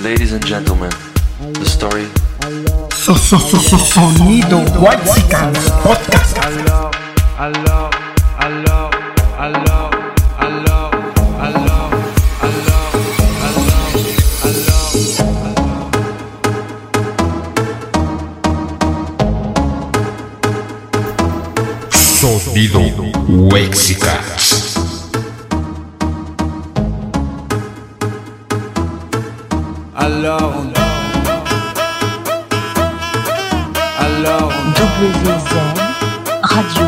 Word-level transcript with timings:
Ladies 0.00 0.32
and 0.32 0.44
gentlemen, 0.44 0.90
the 1.38 1.64
story. 1.64 2.06
So, 2.92 3.14
so, 3.14 3.38
so, 3.38 3.56
so, 3.58 3.76
sonido 3.76 4.58
White 4.80 4.98
Podcast. 5.84 6.36
Alors, 6.38 6.90
alors, 7.38 7.90
alors, 8.40 8.90
alors, 9.38 9.90
alors, 10.40 10.90
alors, 10.90 10.90
alors, 11.38 11.92
alors, 12.42 12.80
Sonido 21.92 22.80
Wexicats. 23.52 24.77
Alors 30.00 30.52
on 30.56 30.64
dort. 30.64 30.84
Alors 34.00 34.52
on 34.64 34.70
Radio. 36.42 36.87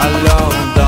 alone. 0.00 0.87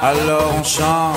Alors 0.00 0.54
on 0.56 0.62
chante. 0.62 1.16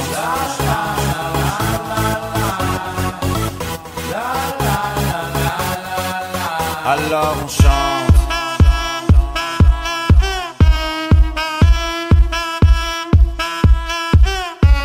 Alors 6.83 7.35
on 7.43 7.47
chante. 7.47 8.11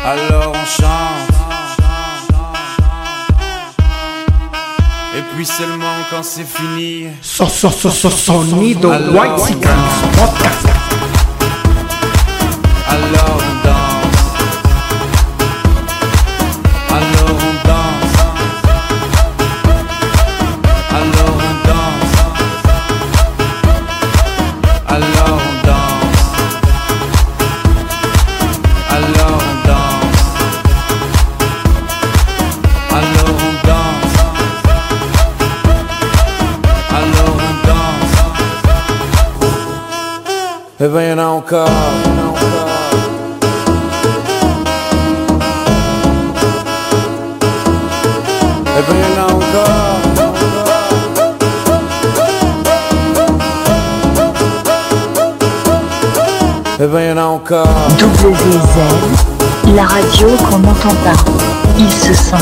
Alors 0.05 0.51
on 0.53 0.65
chante. 0.65 0.87
Et 5.17 5.21
puis 5.33 5.45
seulement 5.45 5.85
quand 6.11 6.21
c'est 6.21 6.45
fini, 6.45 7.07
So, 7.23 7.47
so, 7.47 7.71
so, 7.71 7.89
so, 7.89 8.11
sonido. 8.11 8.89
White. 8.89 9.57
Eh 56.79 56.85
ben 56.85 57.07
y'en 57.07 57.17
a 57.17 57.25
encore. 57.25 57.65
WZ, 57.97 58.77
la 59.73 59.87
radio 59.87 60.27
qu'on 60.47 60.59
n'entend 60.59 60.93
pas. 61.03 61.15
Il 61.79 61.91
se 61.91 62.13
sent. 62.13 62.35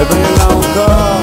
Eh 0.00 0.04
ben 0.08 0.18
y'en 0.18 0.40
a 0.40 0.46
encore. 0.56 1.20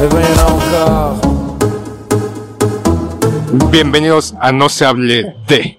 Eh 0.00 0.06
ben 0.06 0.20
y'en 0.20 0.38
a 0.38 0.46
encore. 0.52 1.18
Bienvenidos 3.72 4.36
a 4.40 4.52
No 4.52 4.68
se 4.68 4.84
hable 4.84 5.34
de. 5.48 5.76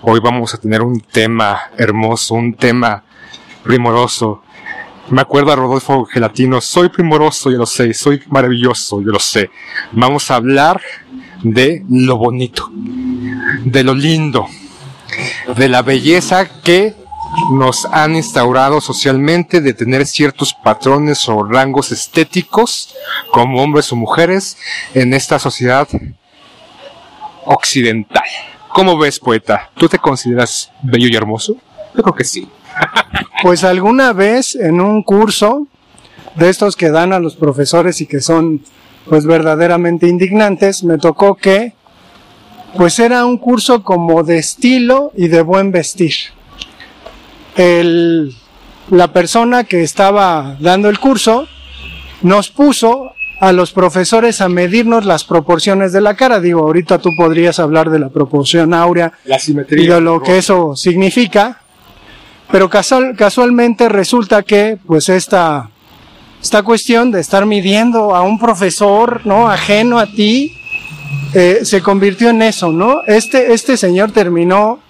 Hoy 0.00 0.20
vamos 0.20 0.54
a 0.54 0.56
tener 0.56 0.80
un 0.80 0.98
tema 0.98 1.60
hermoso, 1.76 2.36
un 2.36 2.54
tema 2.54 3.02
primoroso. 3.62 4.40
Me 5.10 5.22
acuerdo 5.22 5.50
a 5.50 5.56
Rodolfo 5.56 6.04
Gelatino, 6.04 6.60
soy 6.60 6.88
primoroso, 6.88 7.50
yo 7.50 7.58
lo 7.58 7.66
sé, 7.66 7.92
soy 7.94 8.22
maravilloso, 8.28 9.02
yo 9.02 9.10
lo 9.10 9.18
sé. 9.18 9.50
Vamos 9.90 10.30
a 10.30 10.36
hablar 10.36 10.80
de 11.42 11.84
lo 11.90 12.16
bonito, 12.16 12.70
de 13.64 13.82
lo 13.82 13.92
lindo, 13.92 14.46
de 15.56 15.68
la 15.68 15.82
belleza 15.82 16.62
que 16.62 16.94
nos 17.52 17.86
han 17.86 18.14
instaurado 18.14 18.80
socialmente 18.80 19.60
de 19.60 19.74
tener 19.74 20.06
ciertos 20.06 20.54
patrones 20.54 21.28
o 21.28 21.42
rangos 21.42 21.90
estéticos 21.90 22.94
como 23.32 23.62
hombres 23.62 23.92
o 23.92 23.96
mujeres 23.96 24.58
en 24.94 25.12
esta 25.12 25.40
sociedad 25.40 25.88
occidental. 27.46 28.22
¿Cómo 28.68 28.96
ves, 28.96 29.18
poeta? 29.18 29.70
¿Tú 29.74 29.88
te 29.88 29.98
consideras 29.98 30.70
bello 30.82 31.08
y 31.08 31.16
hermoso? 31.16 31.56
Yo 31.96 32.02
creo 32.04 32.14
que 32.14 32.24
sí. 32.24 32.48
Pues 33.42 33.64
alguna 33.64 34.12
vez 34.12 34.54
en 34.54 34.80
un 34.80 35.02
curso 35.02 35.66
de 36.36 36.48
estos 36.48 36.76
que 36.76 36.90
dan 36.90 37.12
a 37.12 37.18
los 37.18 37.36
profesores 37.36 38.00
y 38.00 38.06
que 38.06 38.20
son 38.20 38.62
pues 39.08 39.24
verdaderamente 39.24 40.06
indignantes, 40.06 40.84
me 40.84 40.98
tocó 40.98 41.34
que 41.34 41.72
pues 42.76 42.98
era 42.98 43.24
un 43.24 43.38
curso 43.38 43.82
como 43.82 44.22
de 44.22 44.38
estilo 44.38 45.10
y 45.16 45.28
de 45.28 45.42
buen 45.42 45.72
vestir. 45.72 46.12
El, 47.56 48.34
la 48.90 49.12
persona 49.12 49.64
que 49.64 49.82
estaba 49.82 50.56
dando 50.60 50.88
el 50.88 50.98
curso 51.00 51.48
nos 52.22 52.50
puso 52.50 53.12
a 53.40 53.52
los 53.52 53.72
profesores 53.72 54.40
a 54.42 54.48
medirnos 54.48 55.06
las 55.06 55.24
proporciones 55.24 55.92
de 55.92 56.02
la 56.02 56.14
cara. 56.14 56.40
Digo, 56.40 56.60
ahorita 56.60 56.98
tú 56.98 57.10
podrías 57.16 57.58
hablar 57.58 57.90
de 57.90 57.98
la 57.98 58.10
proporción 58.10 58.74
áurea 58.74 59.12
La 59.24 59.36
y 59.36 59.40
simetría. 59.40 59.94
de 59.94 60.00
lo 60.02 60.22
que 60.22 60.38
eso 60.38 60.76
significa. 60.76 61.59
Pero 62.52 62.68
casual- 62.68 63.14
casualmente 63.16 63.88
resulta 63.88 64.42
que, 64.42 64.76
pues 64.86 65.08
esta, 65.08 65.70
esta 66.42 66.62
cuestión 66.62 67.12
de 67.12 67.20
estar 67.20 67.46
midiendo 67.46 68.14
a 68.14 68.22
un 68.22 68.38
profesor, 68.38 69.20
¿no? 69.24 69.48
Ajeno 69.48 69.98
a 69.98 70.06
ti, 70.06 70.56
eh, 71.34 71.60
se 71.62 71.80
convirtió 71.80 72.30
en 72.30 72.42
eso, 72.42 72.72
¿no? 72.72 73.02
Este, 73.06 73.52
este 73.52 73.76
señor 73.76 74.10
terminó 74.10 74.80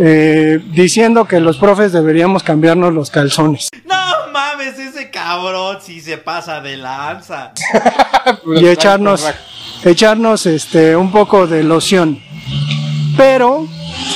eh, 0.00 0.60
diciendo 0.72 1.24
que 1.24 1.40
los 1.40 1.56
profes 1.58 1.92
deberíamos 1.92 2.44
cambiarnos 2.44 2.94
los 2.94 3.10
calzones 3.10 3.68
No 3.84 4.30
mames, 4.32 4.78
ese 4.78 5.10
cabrón 5.10 5.78
sí 5.82 6.00
se 6.00 6.18
pasa 6.18 6.60
de 6.60 6.76
lanza. 6.76 7.52
y 8.60 8.68
echarnos, 8.68 9.28
echarnos 9.84 10.46
este, 10.46 10.94
un 10.94 11.10
poco 11.10 11.48
de 11.48 11.64
loción. 11.64 12.20
Pero, 13.16 13.66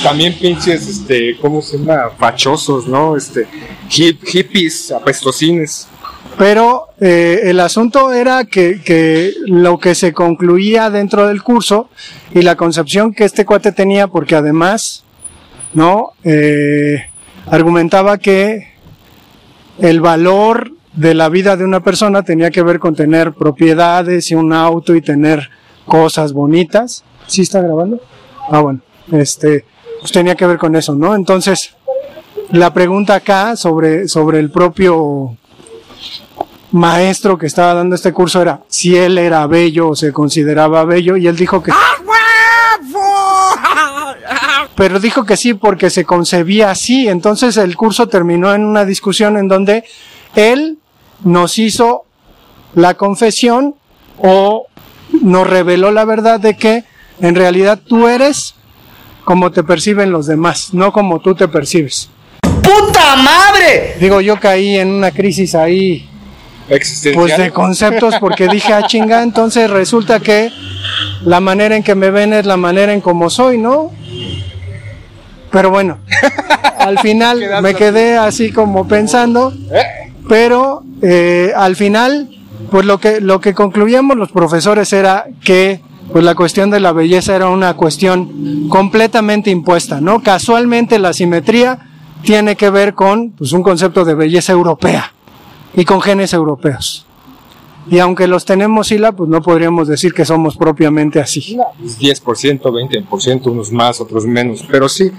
También 0.03 0.33
pinches, 0.37 0.87
este, 0.87 1.37
¿cómo 1.41 1.61
se 1.61 1.77
llama? 1.77 2.11
Fachosos, 2.17 2.87
¿no? 2.87 3.17
Este, 3.17 3.47
hip, 3.89 4.23
hippies, 4.23 4.91
apestosines. 4.91 5.87
pero 6.37 6.89
eh, 6.99 7.41
el 7.45 7.59
asunto 7.59 8.13
era 8.13 8.45
que, 8.45 8.81
que 8.81 9.33
lo 9.45 9.79
que 9.79 9.95
se 9.95 10.13
concluía 10.13 10.89
dentro 10.89 11.27
del 11.27 11.41
curso 11.41 11.89
y 12.33 12.41
la 12.41 12.55
concepción 12.55 13.13
que 13.13 13.23
este 13.23 13.45
cuate 13.45 13.71
tenía, 13.71 14.07
porque 14.07 14.35
además, 14.35 15.03
¿no? 15.73 16.11
Eh, 16.23 17.05
argumentaba 17.47 18.17
que 18.17 18.73
el 19.79 20.01
valor 20.01 20.71
de 20.93 21.13
la 21.13 21.29
vida 21.29 21.57
de 21.57 21.65
una 21.65 21.81
persona 21.81 22.23
tenía 22.23 22.51
que 22.51 22.63
ver 22.63 22.79
con 22.79 22.95
tener 22.95 23.33
propiedades 23.33 24.31
y 24.31 24.35
un 24.35 24.53
auto 24.53 24.95
y 24.95 25.01
tener 25.01 25.49
cosas 25.85 26.31
bonitas. 26.31 27.03
¿Sí 27.27 27.41
está 27.41 27.61
grabando? 27.61 28.01
Ah, 28.49 28.59
bueno. 28.61 28.81
Este, 29.11 29.65
pues 29.99 30.11
tenía 30.11 30.35
que 30.35 30.45
ver 30.45 30.57
con 30.57 30.75
eso, 30.75 30.95
¿no? 30.95 31.15
Entonces, 31.15 31.75
la 32.51 32.73
pregunta 32.73 33.15
acá 33.15 33.55
sobre, 33.55 34.07
sobre 34.07 34.39
el 34.39 34.51
propio 34.51 35.37
maestro 36.71 37.37
que 37.37 37.47
estaba 37.47 37.73
dando 37.73 37.95
este 37.95 38.11
curso 38.11 38.41
era 38.41 38.61
si 38.67 38.95
él 38.95 39.17
era 39.17 39.47
bello 39.47 39.89
o 39.89 39.95
se 39.95 40.11
consideraba 40.11 40.83
bello 40.83 41.15
y 41.15 41.27
él 41.27 41.35
dijo 41.35 41.63
que 41.63 41.71
pero 44.75 44.99
dijo 44.99 45.23
que 45.25 45.37
sí 45.37 45.53
porque 45.53 45.89
se 45.89 46.03
concebía 46.03 46.69
así. 46.69 47.07
Entonces 47.07 47.57
el 47.57 47.75
curso 47.77 48.07
terminó 48.07 48.53
en 48.53 48.65
una 48.65 48.85
discusión 48.85 49.37
en 49.37 49.47
donde 49.47 49.85
él 50.35 50.77
nos 51.23 51.57
hizo 51.57 52.03
la 52.73 52.95
confesión 52.95 53.75
o 54.17 54.67
nos 55.21 55.47
reveló 55.47 55.91
la 55.91 56.03
verdad 56.03 56.39
de 56.39 56.57
que 56.57 56.83
en 57.21 57.35
realidad 57.35 57.79
tú 57.79 58.07
eres 58.07 58.55
como 59.25 59.51
te 59.51 59.63
perciben 59.63 60.11
los 60.11 60.27
demás, 60.27 60.73
no 60.73 60.93
como 60.93 61.19
tú 61.19 61.35
te 61.35 61.47
percibes. 61.47 62.09
¡Puta 62.41 63.15
madre! 63.17 63.95
Digo, 63.99 64.21
yo 64.21 64.39
caí 64.39 64.77
en 64.77 64.89
una 64.89 65.11
crisis 65.11 65.55
ahí 65.55 66.07
Existencial. 66.69 67.21
pues 67.21 67.37
de 67.37 67.51
conceptos 67.51 68.15
porque 68.19 68.47
dije, 68.47 68.71
ah, 68.71 68.83
chinga, 68.87 69.23
entonces 69.23 69.69
resulta 69.69 70.19
que 70.19 70.51
la 71.23 71.39
manera 71.39 71.75
en 71.75 71.83
que 71.83 71.95
me 71.95 72.11
ven 72.11 72.33
es 72.33 72.45
la 72.45 72.55
manera 72.55 72.93
en 72.93 73.01
como 73.01 73.29
soy, 73.29 73.57
¿no? 73.57 73.91
Pero 75.51 75.69
bueno, 75.71 75.97
al 76.77 76.99
final 76.99 77.43
me 77.61 77.73
quedé 77.73 78.17
así 78.17 78.51
como 78.51 78.87
pensando, 78.87 79.53
pero 80.29 80.83
eh, 81.01 81.51
al 81.55 81.75
final, 81.75 82.29
pues 82.69 82.85
lo 82.85 82.99
que, 82.99 83.21
lo 83.21 83.41
que 83.41 83.53
concluíamos 83.53 84.17
los 84.17 84.31
profesores 84.31 84.91
era 84.93 85.25
que 85.43 85.81
pues 86.15 86.23
la 86.23 86.33
cuestión 86.33 86.69
de 86.69 86.79
la 86.79 86.93
belleza 86.93 87.35
era 87.35 87.49
una 87.49 87.73
cuestión 87.73 88.69
completamente 88.69 89.51
impuesta, 89.51 89.99
¿no? 89.99 90.23
Casualmente 90.23 90.97
la 90.97 91.11
simetría 91.11 91.89
tiene 92.23 92.55
que 92.55 92.69
ver 92.69 92.93
con 92.93 93.31
pues, 93.31 93.51
un 93.51 93.61
concepto 93.61 94.05
de 94.05 94.15
belleza 94.15 94.53
europea 94.53 95.11
y 95.75 95.83
con 95.83 95.99
genes 95.99 96.31
europeos. 96.31 97.05
Y 97.91 97.99
aunque 97.99 98.27
los 98.27 98.45
tenemos, 98.45 98.87
Sila, 98.87 99.11
pues 99.11 99.29
no 99.29 99.41
podríamos 99.41 99.89
decir 99.89 100.13
que 100.13 100.23
somos 100.23 100.55
propiamente 100.55 101.19
así. 101.19 101.57
10%, 101.83 102.61
20%, 102.61 103.51
unos 103.51 103.73
más, 103.73 103.99
otros 103.99 104.25
menos, 104.25 104.63
pero 104.71 104.87
sí, 104.87 105.11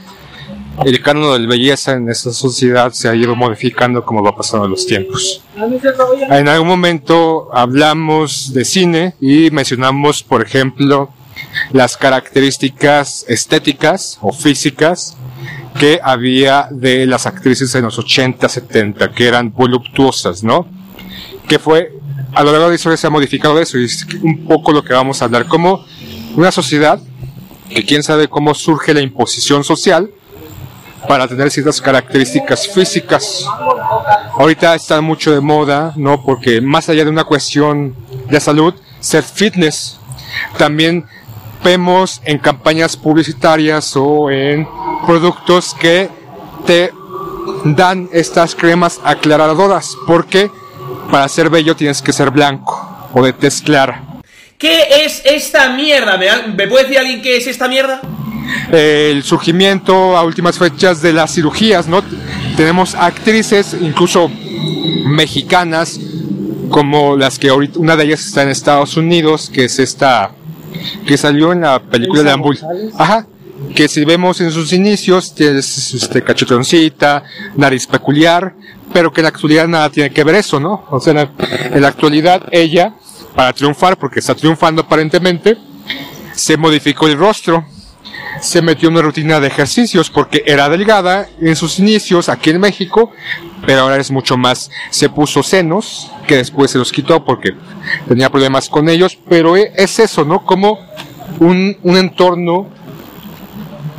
el 0.85 1.03
canon 1.03 1.41
de 1.41 1.47
belleza 1.47 1.93
en 1.93 2.09
esta 2.09 2.33
sociedad 2.33 2.93
se 2.93 3.09
ha 3.09 3.15
ido 3.15 3.35
modificando 3.35 4.05
como 4.05 4.23
va 4.23 4.37
pasando 4.37 4.69
los 4.69 4.87
tiempos. 4.87 5.43
En 5.57 6.49
algún 6.49 6.69
momento 6.69 7.49
hablamos 7.53 8.53
de 8.53 8.65
cine 8.65 9.15
y 9.21 9.51
mencionamos, 9.51 10.23
por 10.23 10.43
ejemplo, 10.43 11.11
las 11.73 11.97
características 11.97 13.25
estéticas 13.29 14.19
o 14.21 14.33
físicas 14.33 15.17
que 15.79 16.01
había 16.03 16.69
de 16.71 17.07
las 17.07 17.27
actrices 17.27 17.75
en 17.75 17.85
los 17.85 17.99
80, 17.99 18.49
70, 18.49 19.13
que 19.13 19.27
eran 19.27 19.53
voluptuosas, 19.53 20.43
¿no? 20.43 20.67
Que 21.49 21.59
fue, 21.59 21.93
a 22.35 22.43
lo 22.43 22.51
largo 22.51 22.67
de 22.67 22.71
la 22.71 22.77
historia 22.77 22.97
se 22.97 23.07
ha 23.07 23.11
modificado 23.11 23.61
eso 23.61 23.79
y 23.79 23.85
es 23.85 24.07
un 24.23 24.47
poco 24.47 24.73
lo 24.73 24.83
que 24.83 24.95
vamos 24.95 25.21
a 25.21 25.27
hablar, 25.27 25.47
como 25.47 25.85
una 26.35 26.51
sociedad 26.51 27.01
que 27.69 27.85
quién 27.85 28.03
sabe 28.03 28.29
cómo 28.29 28.55
surge 28.55 28.95
la 28.95 29.01
imposición 29.01 29.65
social 29.65 30.11
para 31.09 31.29
tener 31.29 31.51
ciertas 31.51 31.81
características 31.81 32.69
físicas. 32.69 33.45
Ahorita 34.39 34.75
está 34.75 35.01
mucho 35.01 35.33
de 35.33 35.41
moda, 35.41 35.93
¿no? 35.97 36.23
Porque 36.23 36.61
más 36.61 36.89
allá 36.89 37.05
de 37.05 37.11
una 37.11 37.25
cuestión 37.25 37.95
de 38.29 38.41
salud, 38.41 38.75
ser 39.01 39.23
fitness. 39.23 39.99
También 40.59 41.07
vemos 41.65 42.21
en 42.25 42.39
campañas 42.39 42.97
publicitarias 42.97 43.97
o 43.97 44.31
en 44.31 44.69
productos 45.07 45.75
que 45.75 46.11
te 46.67 46.93
dan 47.65 48.09
estas 48.13 48.55
cremas 48.55 49.01
aclaradoras, 49.05 49.97
porque 50.07 50.51
para 51.11 51.29
ser 51.29 51.51
bello 51.51 51.77
tienes 51.77 52.03
que 52.03 52.13
ser 52.13 52.31
blanco 52.31 53.09
o 53.13 53.25
de 53.25 53.33
tez 53.33 53.63
clara. 53.63 54.03
¿Qué 54.59 55.05
es 55.05 55.23
esta 55.25 55.71
mierda? 55.71 56.17
¿Me, 56.17 56.29
¿Me 56.55 56.67
puede 56.67 56.85
decir 56.85 56.99
alguien 56.99 57.23
qué 57.23 57.37
es 57.37 57.47
esta 57.47 57.69
mierda? 57.69 58.01
El 58.71 59.23
surgimiento 59.23 60.17
a 60.17 60.25
últimas 60.25 60.59
fechas 60.59 61.03
de 61.03 61.13
las 61.13 61.35
cirugías, 61.35 61.89
¿no? 61.89 62.03
Tenemos 62.57 62.95
actrices, 62.95 63.77
incluso 63.81 64.31
mexicanas, 65.07 66.01
como 66.69 67.17
las 67.17 67.39
que 67.39 67.49
ahorita, 67.49 67.79
una 67.79 67.97
de 67.97 68.05
ellas 68.05 68.27
está 68.27 68.43
en 68.43 68.49
Estados 68.49 68.97
Unidos, 68.97 69.51
que 69.53 69.65
es 69.65 69.79
esta, 69.79 70.33
que 71.07 71.17
salió 71.17 71.53
en 71.53 71.63
la 71.63 71.81
película 71.81 72.23
de 72.23 72.31
Ambul. 72.31 72.59
Ajá. 72.99 73.27
Que 73.75 73.89
si 73.89 74.05
vemos 74.05 74.41
en 74.41 74.51
sus 74.51 74.73
inicios, 74.73 75.35
tienes 75.35 75.95
este 75.95 76.23
cachetoncita, 76.23 77.25
nariz 77.57 77.87
peculiar, 77.87 78.55
pero 78.93 79.13
que 79.13 79.21
en 79.21 79.25
la 79.25 79.29
actualidad 79.31 79.69
nada 79.69 79.91
tiene 79.91 80.11
que 80.11 80.25
ver 80.25 80.37
eso, 80.37 80.61
¿no? 80.61 80.85
O 80.91 81.01
sea, 81.01 81.13
en 81.13 81.17
la, 81.17 81.31
en 81.75 81.83
la 81.83 81.89
actualidad 81.89 82.43
ella, 82.51 82.95
para 83.35 83.53
triunfar, 83.53 83.99
porque 83.99 84.21
está 84.21 84.35
triunfando 84.35 84.83
aparentemente, 84.83 85.57
se 86.35 86.57
modificó 86.57 87.07
el 87.07 87.17
rostro, 87.17 87.65
se 88.41 88.63
metió 88.63 88.89
en 88.89 88.95
una 88.95 89.03
rutina 89.03 89.41
de 89.41 89.47
ejercicios 89.49 90.11
porque 90.11 90.43
era 90.47 90.69
delgada 90.69 91.29
en 91.41 91.57
sus 91.57 91.79
inicios 91.79 92.29
aquí 92.29 92.51
en 92.51 92.61
México, 92.61 93.11
pero 93.67 93.81
ahora 93.83 93.97
es 93.97 94.11
mucho 94.11 94.37
más. 94.37 94.71
Se 94.91 95.09
puso 95.09 95.43
senos, 95.43 96.11
que 96.27 96.37
después 96.37 96.71
se 96.71 96.79
los 96.79 96.93
quitó 96.93 97.25
porque 97.25 97.55
tenía 98.09 98.31
problemas 98.31 98.69
con 98.69 98.89
ellos, 98.89 99.19
pero 99.29 99.57
e- 99.57 99.73
es 99.77 99.99
eso, 99.99 100.25
¿no? 100.25 100.45
Como 100.45 100.79
un, 101.41 101.77
un 101.83 101.97
entorno 101.97 102.69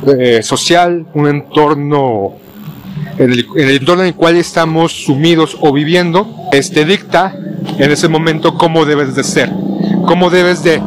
eh, 0.06 0.42
social, 0.42 1.06
un 1.14 1.28
entorno, 1.28 2.34
en 3.18 3.32
el, 3.32 3.46
en 3.56 3.68
el 3.68 3.76
entorno 3.76 4.02
en 4.02 4.08
el 4.08 4.14
cual 4.14 4.36
estamos 4.36 4.92
sumidos 5.04 5.56
o 5.60 5.72
viviendo, 5.72 6.28
este 6.52 6.84
dicta 6.84 7.34
en 7.78 7.90
ese 7.90 8.08
momento 8.08 8.54
cómo 8.54 8.84
debes 8.84 9.14
de 9.14 9.24
ser, 9.24 9.50
cómo 10.06 10.30
debes 10.30 10.62
de 10.62 10.80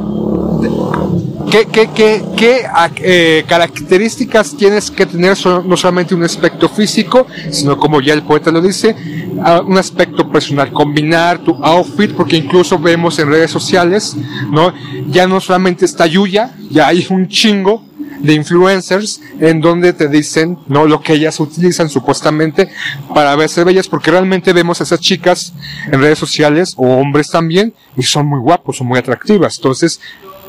¿Qué, 1.50 1.66
qué, 1.66 1.90
qué, 1.94 2.24
qué 2.38 2.66
eh, 2.98 3.44
características 3.48 4.56
tienes 4.56 4.92
que 4.92 5.06
tener 5.06 5.38
no 5.66 5.78
solamente 5.78 6.14
un 6.16 6.24
aspecto 6.24 6.70
físico, 6.70 7.28
sino 7.50 7.78
como 7.78 8.02
ya 8.02 8.14
el 8.14 8.24
poeta 8.24 8.52
lo 8.52 8.62
dice, 8.62 8.96
ah, 9.44 9.62
un 9.66 9.78
aspecto 9.78 10.30
personal, 10.30 10.72
combinar 10.72 11.40
tu 11.40 11.54
outfit, 11.64 12.12
porque 12.12 12.38
incluso 12.38 12.80
vemos 12.80 13.18
en 13.20 13.30
redes 13.30 13.52
sociales, 13.52 14.16
¿no? 14.52 14.74
Ya 15.08 15.28
no 15.28 15.40
solamente 15.40 15.86
está 15.86 16.06
Yuya, 16.06 16.56
ya 16.70 16.88
hay 16.88 17.06
un 17.10 17.28
chingo 17.28 17.84
de 18.22 18.34
influencers 18.34 19.20
en 19.40 19.62
donde 19.62 19.94
te 19.94 20.08
dicen, 20.08 20.58
¿no? 20.68 20.86
Lo 20.86 21.02
que 21.02 21.14
ellas 21.14 21.40
utilizan 21.40 21.90
supuestamente 21.90 22.70
para 23.14 23.36
verse 23.36 23.64
bellas, 23.64 23.88
porque 23.88 24.12
realmente 24.12 24.54
vemos 24.54 24.80
a 24.80 24.84
esas 24.84 25.00
chicas 25.00 25.54
en 25.92 26.00
redes 26.00 26.20
sociales, 26.20 26.74
o 26.78 26.88
hombres 26.98 27.30
también, 27.30 27.74
y 27.98 28.04
son 28.04 28.28
muy 28.28 28.40
guapos, 28.40 28.78
son 28.78 28.88
muy 28.88 29.00
atractivas. 29.00 29.58
Entonces, 29.58 30.00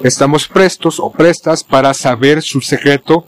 estamos 0.03 0.49
prestos 0.49 0.99
o 1.01 1.11
prestas 1.11 1.65
para 1.65 1.95
saber 1.95 2.43
su 2.43 2.61
secreto 2.61 3.27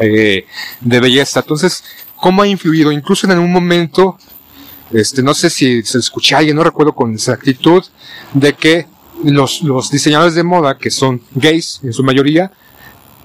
eh, 0.00 0.46
de 0.80 1.00
belleza. 1.00 1.40
Entonces, 1.40 1.84
¿cómo 2.16 2.42
ha 2.42 2.46
influido? 2.46 2.92
Incluso 2.92 3.26
en 3.26 3.32
algún 3.32 3.52
momento, 3.52 4.18
este, 4.92 5.22
no 5.22 5.34
sé 5.34 5.50
si 5.50 5.82
se 5.82 5.98
escuché 5.98 6.34
a 6.34 6.38
alguien, 6.38 6.56
no 6.56 6.64
recuerdo 6.64 6.94
con 6.94 7.12
exactitud, 7.12 7.84
de 8.34 8.52
que 8.54 8.86
los, 9.24 9.62
los 9.62 9.90
diseñadores 9.90 10.34
de 10.34 10.44
moda, 10.44 10.78
que 10.78 10.90
son 10.90 11.22
gays 11.32 11.80
en 11.82 11.92
su 11.92 12.02
mayoría, 12.02 12.52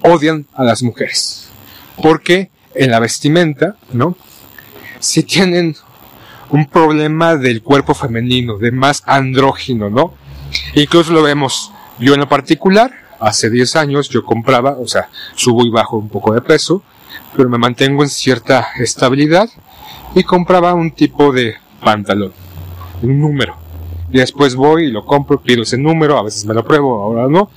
odian 0.01 0.45
a 0.53 0.63
las 0.63 0.81
mujeres. 0.83 1.49
Porque 2.01 2.49
en 2.75 2.91
la 2.91 2.99
vestimenta, 2.99 3.77
¿no? 3.91 4.17
Si 4.99 5.23
tienen 5.23 5.75
un 6.49 6.67
problema 6.67 7.35
del 7.35 7.61
cuerpo 7.61 7.93
femenino, 7.93 8.57
de 8.57 8.71
más 8.71 9.03
andrógino, 9.05 9.89
¿no? 9.89 10.13
Incluso 10.75 11.11
lo 11.13 11.23
vemos, 11.23 11.72
yo 11.99 12.13
en 12.13 12.19
lo 12.19 12.29
particular, 12.29 12.91
hace 13.19 13.49
10 13.49 13.75
años 13.75 14.09
yo 14.09 14.23
compraba, 14.23 14.71
o 14.79 14.87
sea, 14.87 15.09
subo 15.35 15.65
y 15.65 15.69
bajo 15.69 15.97
un 15.97 16.09
poco 16.09 16.33
de 16.33 16.41
peso, 16.41 16.83
pero 17.35 17.49
me 17.49 17.57
mantengo 17.57 18.03
en 18.03 18.09
cierta 18.09 18.67
estabilidad 18.79 19.49
y 20.15 20.23
compraba 20.23 20.73
un 20.73 20.91
tipo 20.91 21.31
de 21.31 21.55
pantalón, 21.83 22.33
un 23.01 23.19
número. 23.19 23.55
Y 24.11 24.17
después 24.19 24.53
voy 24.53 24.85
y 24.85 24.91
lo 24.91 25.03
compro, 25.05 25.41
pido 25.41 25.63
ese 25.63 25.75
número, 25.75 26.19
a 26.19 26.23
veces 26.23 26.45
me 26.45 26.53
lo 26.53 26.63
pruebo, 26.63 27.01
ahora 27.01 27.27
no. 27.27 27.49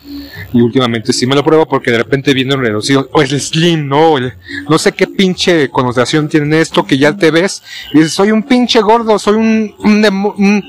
Y 0.54 0.62
últimamente 0.62 1.12
sí 1.12 1.26
me 1.26 1.34
lo 1.34 1.44
pruebo 1.44 1.66
porque 1.66 1.90
de 1.90 1.98
repente 1.98 2.32
viene 2.32 2.54
un 2.54 2.62
reducido, 2.62 3.10
o 3.12 3.20
el 3.20 3.28
slim, 3.40 3.86
¿no? 3.86 4.16
El- 4.16 4.32
no 4.66 4.78
sé 4.78 4.92
qué 4.92 5.06
pinche 5.06 5.68
connotación 5.68 6.28
tiene 6.30 6.60
esto 6.62 6.86
que 6.86 6.96
ya 6.96 7.14
te 7.14 7.30
ves 7.30 7.62
y 7.92 7.98
dices, 7.98 8.14
soy 8.14 8.30
un 8.30 8.42
pinche 8.42 8.80
gordo, 8.80 9.18
soy 9.18 9.34
un, 9.34 9.74
un, 9.80 10.04
un, 10.38 10.64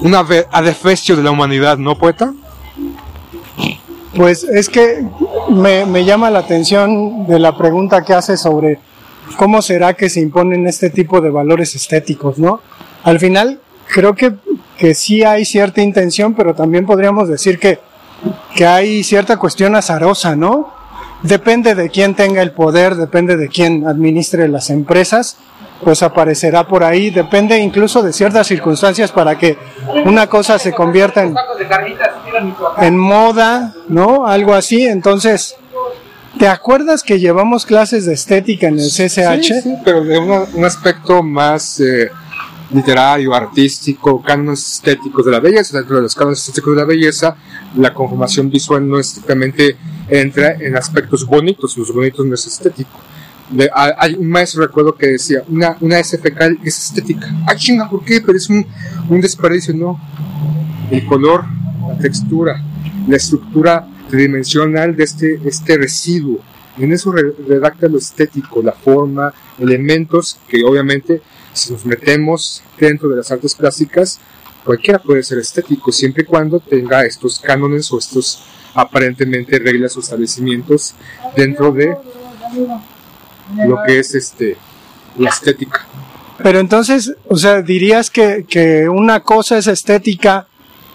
un 0.00 0.14
adefesio 0.14 1.16
de 1.16 1.22
la 1.22 1.32
humanidad, 1.32 1.76
¿no, 1.76 1.98
poeta? 1.98 2.32
Pues 4.16 4.44
es 4.44 4.68
que 4.68 5.04
me, 5.50 5.84
me 5.84 6.04
llama 6.04 6.30
la 6.30 6.38
atención 6.38 7.26
de 7.26 7.38
la 7.38 7.56
pregunta 7.56 8.02
que 8.02 8.14
hace 8.14 8.36
sobre 8.36 8.78
cómo 9.36 9.60
será 9.60 9.94
que 9.94 10.08
se 10.08 10.20
imponen 10.20 10.66
este 10.66 10.90
tipo 10.90 11.20
de 11.20 11.30
valores 11.30 11.74
estéticos, 11.74 12.38
¿no? 12.38 12.60
Al 13.02 13.18
final, 13.20 13.60
creo 13.88 14.14
que, 14.14 14.34
que 14.78 14.94
sí 14.94 15.22
hay 15.22 15.44
cierta 15.44 15.82
intención, 15.82 16.34
pero 16.34 16.54
también 16.54 16.86
podríamos 16.86 17.28
decir 17.28 17.58
que, 17.58 17.78
que 18.54 18.66
hay 18.66 19.04
cierta 19.04 19.36
cuestión 19.36 19.76
azarosa, 19.76 20.34
¿no? 20.34 20.72
Depende 21.22 21.74
de 21.74 21.90
quién 21.90 22.14
tenga 22.14 22.42
el 22.42 22.52
poder, 22.52 22.94
depende 22.94 23.36
de 23.36 23.48
quién 23.48 23.86
administre 23.86 24.48
las 24.48 24.70
empresas, 24.70 25.36
pues 25.82 26.02
aparecerá 26.02 26.66
por 26.66 26.82
ahí, 26.82 27.10
depende 27.10 27.58
incluso 27.58 28.02
de 28.02 28.12
ciertas 28.12 28.46
circunstancias 28.46 29.12
para 29.12 29.36
que 29.38 29.58
una 30.06 30.26
cosa 30.26 30.58
se 30.58 30.72
convierta 30.72 31.22
en, 31.22 31.34
en 32.78 32.98
moda, 32.98 33.74
¿no? 33.88 34.26
Algo 34.26 34.54
así. 34.54 34.84
Entonces, 34.86 35.54
¿te 36.38 36.48
acuerdas 36.48 37.02
que 37.02 37.18
llevamos 37.18 37.66
clases 37.66 38.06
de 38.06 38.14
estética 38.14 38.68
en 38.68 38.78
el 38.78 38.88
CCH? 38.90 39.42
Sí, 39.44 39.60
sí, 39.62 39.74
pero 39.84 40.02
de 40.02 40.18
una- 40.18 40.44
un 40.54 40.64
aspecto 40.64 41.22
más 41.22 41.78
eh, 41.80 42.10
literario, 42.72 43.34
artístico, 43.34 44.20
cánones 44.22 44.74
estéticos 44.76 45.24
de 45.24 45.30
la 45.32 45.40
belleza. 45.40 45.78
Dentro 45.78 45.96
de 45.96 46.02
los 46.02 46.14
cánones 46.14 46.40
estéticos 46.40 46.74
de 46.74 46.80
la 46.80 46.86
belleza, 46.86 47.36
la 47.76 47.92
conformación 47.94 48.50
visual 48.50 48.88
no 48.88 48.98
estrictamente 48.98 49.76
entra 50.08 50.52
en 50.52 50.76
aspectos 50.76 51.24
bonitos, 51.26 51.76
los 51.76 51.92
bonitos 51.92 52.24
no 52.26 52.34
es 52.34 52.46
estético. 52.46 52.98
De- 53.50 53.70
hay 53.74 54.14
un 54.14 54.28
maestro, 54.28 54.62
recuerdo, 54.66 54.94
que 54.96 55.06
decía, 55.06 55.42
una, 55.48 55.76
una 55.80 55.98
S 56.00 56.18
fecal 56.18 56.58
es 56.64 56.78
estética. 56.78 57.28
Ah, 57.46 57.54
chinga, 57.54 57.88
¿por 57.88 58.04
qué? 58.04 58.20
Pero 58.20 58.36
es 58.36 58.48
un, 58.48 58.66
un 59.08 59.20
desperdicio, 59.20 59.72
no. 59.74 60.00
El 60.90 61.06
color, 61.06 61.44
la 61.88 61.98
textura, 61.98 62.62
la 63.08 63.16
estructura 63.16 63.86
tridimensional 64.08 64.96
de 64.96 65.04
este, 65.04 65.40
este 65.44 65.76
residuo. 65.76 66.40
En 66.78 66.92
eso 66.92 67.10
re- 67.12 67.34
redacta 67.48 67.88
lo 67.88 67.98
estético, 67.98 68.62
la 68.62 68.72
forma, 68.72 69.32
elementos 69.58 70.38
que 70.48 70.62
obviamente 70.64 71.22
si 71.52 71.72
nos 71.72 71.86
metemos 71.86 72.62
dentro 72.78 73.08
de 73.08 73.16
las 73.16 73.30
artes 73.30 73.54
plásticas, 73.54 74.20
cualquiera 74.64 74.98
puede 74.98 75.22
ser 75.22 75.38
estético, 75.38 75.90
siempre 75.90 76.24
y 76.24 76.26
cuando 76.26 76.60
tenga 76.60 77.04
estos 77.06 77.40
cánones 77.40 77.90
o 77.92 77.98
estos 77.98 78.44
aparentemente 78.74 79.58
reglas 79.58 79.96
o 79.96 80.00
establecimientos 80.00 80.94
dentro 81.34 81.72
de 81.72 81.96
lo 83.54 83.78
que 83.86 83.98
es 83.98 84.14
este 84.14 84.56
la 85.16 85.30
estética. 85.30 85.86
Pero 86.42 86.58
entonces, 86.58 87.14
o 87.28 87.36
sea, 87.36 87.62
dirías 87.62 88.10
que, 88.10 88.44
que 88.48 88.88
una 88.88 89.20
cosa 89.20 89.56
es 89.56 89.66
estética 89.66 90.46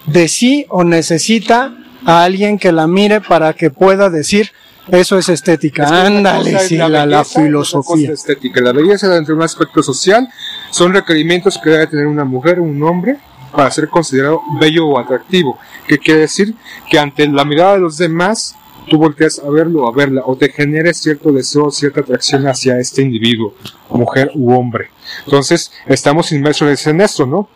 de 0.05 0.27
sí 0.27 0.65
o 0.69 0.83
necesita 0.83 1.75
a 2.05 2.23
alguien 2.23 2.57
que 2.57 2.71
la 2.71 2.87
mire 2.87 3.21
para 3.21 3.53
que 3.53 3.69
pueda 3.71 4.09
decir 4.09 4.51
eso 4.87 5.17
es 5.17 5.29
estética. 5.29 5.83
Es 5.85 5.91
Ándale, 5.91 6.59
sí, 6.59 6.75
la, 6.75 7.05
la 7.05 7.23
filosofía. 7.23 8.11
es 8.11 8.19
estética. 8.19 8.61
La 8.61 8.71
belleza 8.71 9.07
dentro 9.07 9.33
de 9.33 9.39
un 9.39 9.43
aspecto 9.43 9.81
social 9.83 10.27
son 10.71 10.93
requerimientos 10.93 11.59
que 11.63 11.69
debe 11.69 11.87
tener 11.87 12.07
una 12.07 12.25
mujer 12.25 12.59
o 12.59 12.63
un 12.63 12.81
hombre 12.83 13.17
para 13.51 13.69
ser 13.71 13.87
considerado 13.89 14.41
bello 14.59 14.87
o 14.87 14.99
atractivo. 14.99 15.59
Que 15.87 15.97
quiere 15.97 16.21
decir 16.21 16.55
que 16.89 16.99
ante 16.99 17.27
la 17.27 17.45
mirada 17.45 17.73
de 17.73 17.79
los 17.79 17.97
demás 17.97 18.55
tú 18.89 18.97
volteas 18.97 19.39
a 19.39 19.49
verlo 19.49 19.87
a 19.87 19.91
verla 19.91 20.23
o 20.25 20.35
te 20.35 20.51
genere 20.51 20.93
cierto 20.93 21.31
deseo, 21.31 21.71
cierta 21.71 22.01
atracción 22.01 22.47
hacia 22.47 22.79
este 22.79 23.01
individuo, 23.01 23.55
mujer 23.89 24.31
u 24.35 24.53
hombre. 24.53 24.89
Entonces, 25.25 25.71
estamos 25.87 26.31
inmersos 26.31 26.87
en 26.87 27.01
esto, 27.01 27.25
¿no? 27.25 27.49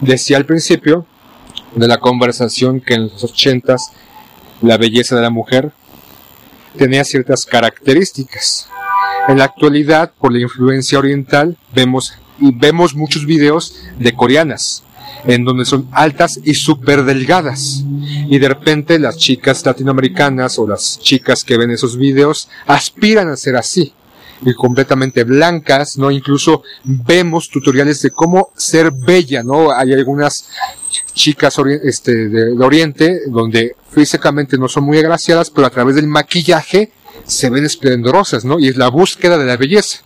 Decía 0.00 0.36
al 0.36 0.46
principio 0.46 1.06
de 1.74 1.88
la 1.88 1.98
conversación 1.98 2.80
que 2.80 2.94
en 2.94 3.04
los 3.04 3.24
ochentas 3.24 3.92
la 4.60 4.76
belleza 4.76 5.16
de 5.16 5.22
la 5.22 5.30
mujer 5.30 5.72
tenía 6.76 7.04
ciertas 7.04 7.46
características. 7.46 8.68
En 9.28 9.38
la 9.38 9.44
actualidad, 9.44 10.12
por 10.18 10.32
la 10.32 10.40
influencia 10.40 10.98
oriental, 10.98 11.56
vemos 11.74 12.14
y 12.40 12.52
vemos 12.52 12.94
muchos 12.94 13.24
videos 13.24 13.76
de 13.98 14.12
coreanas, 14.14 14.82
en 15.24 15.44
donde 15.44 15.64
son 15.64 15.88
altas 15.92 16.40
y 16.42 16.54
súper 16.54 17.04
delgadas. 17.04 17.84
Y 18.28 18.38
de 18.38 18.48
repente 18.48 18.98
las 18.98 19.16
chicas 19.16 19.64
latinoamericanas 19.64 20.58
o 20.58 20.66
las 20.66 20.98
chicas 21.00 21.44
que 21.44 21.56
ven 21.56 21.70
esos 21.70 21.96
videos 21.96 22.48
aspiran 22.66 23.28
a 23.28 23.36
ser 23.36 23.56
así. 23.56 23.92
Y 24.44 24.54
completamente 24.54 25.22
blancas, 25.22 25.96
¿no? 25.98 26.10
Incluso 26.10 26.64
vemos 26.82 27.48
tutoriales 27.48 28.02
de 28.02 28.10
cómo 28.10 28.50
ser 28.56 28.90
bella, 28.90 29.44
¿no? 29.44 29.70
Hay 29.70 29.92
algunas 29.92 30.48
chicas 31.14 31.56
este, 31.84 32.28
de 32.28 32.64
Oriente 32.64 33.20
donde 33.28 33.76
físicamente 33.92 34.58
no 34.58 34.68
son 34.68 34.82
muy 34.82 34.98
agraciadas, 34.98 35.48
pero 35.50 35.68
a 35.68 35.70
través 35.70 35.94
del 35.94 36.08
maquillaje 36.08 36.90
se 37.24 37.50
ven 37.50 37.64
esplendorosas, 37.64 38.44
¿no? 38.44 38.58
Y 38.58 38.68
es 38.68 38.76
la 38.76 38.88
búsqueda 38.88 39.38
de 39.38 39.44
la 39.44 39.56
belleza. 39.56 40.00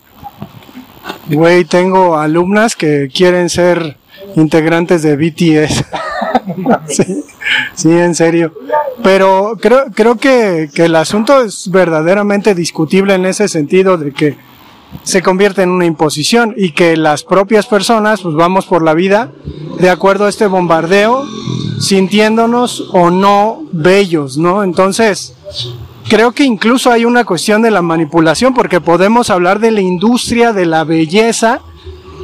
Güey, 1.29 1.65
tengo 1.65 2.17
alumnas 2.17 2.75
que 2.75 3.09
quieren 3.13 3.49
ser 3.49 3.97
integrantes 4.35 5.03
de 5.03 5.15
BTS. 5.15 5.83
sí, 6.87 7.23
sí, 7.75 7.91
en 7.91 8.15
serio. 8.15 8.53
Pero 9.03 9.57
creo, 9.61 9.85
creo 9.93 10.15
que, 10.15 10.69
que 10.73 10.85
el 10.85 10.95
asunto 10.95 11.41
es 11.41 11.69
verdaderamente 11.69 12.55
discutible 12.55 13.15
en 13.15 13.25
ese 13.25 13.47
sentido 13.47 13.97
de 13.97 14.11
que 14.11 14.37
se 15.03 15.21
convierte 15.21 15.63
en 15.63 15.69
una 15.69 15.85
imposición 15.85 16.53
y 16.55 16.71
que 16.71 16.97
las 16.97 17.23
propias 17.23 17.65
personas 17.67 18.21
pues 18.21 18.35
vamos 18.35 18.65
por 18.65 18.83
la 18.83 18.93
vida 18.93 19.31
de 19.79 19.89
acuerdo 19.89 20.25
a 20.25 20.29
este 20.29 20.47
bombardeo 20.47 21.25
sintiéndonos 21.79 22.89
o 22.91 23.11
no 23.11 23.63
bellos, 23.71 24.37
¿no? 24.37 24.63
Entonces, 24.63 25.35
creo 26.09 26.31
que 26.31 26.43
incluso 26.43 26.91
hay 26.91 27.05
una 27.05 27.25
cuestión 27.25 27.61
de 27.61 27.71
la 27.71 27.81
manipulación 27.81 28.53
porque 28.53 28.81
podemos 28.81 29.29
hablar 29.29 29.59
de 29.59 29.71
la 29.71 29.81
industria 29.81 30.53
de 30.53 30.65
la 30.65 30.83
belleza, 30.83 31.61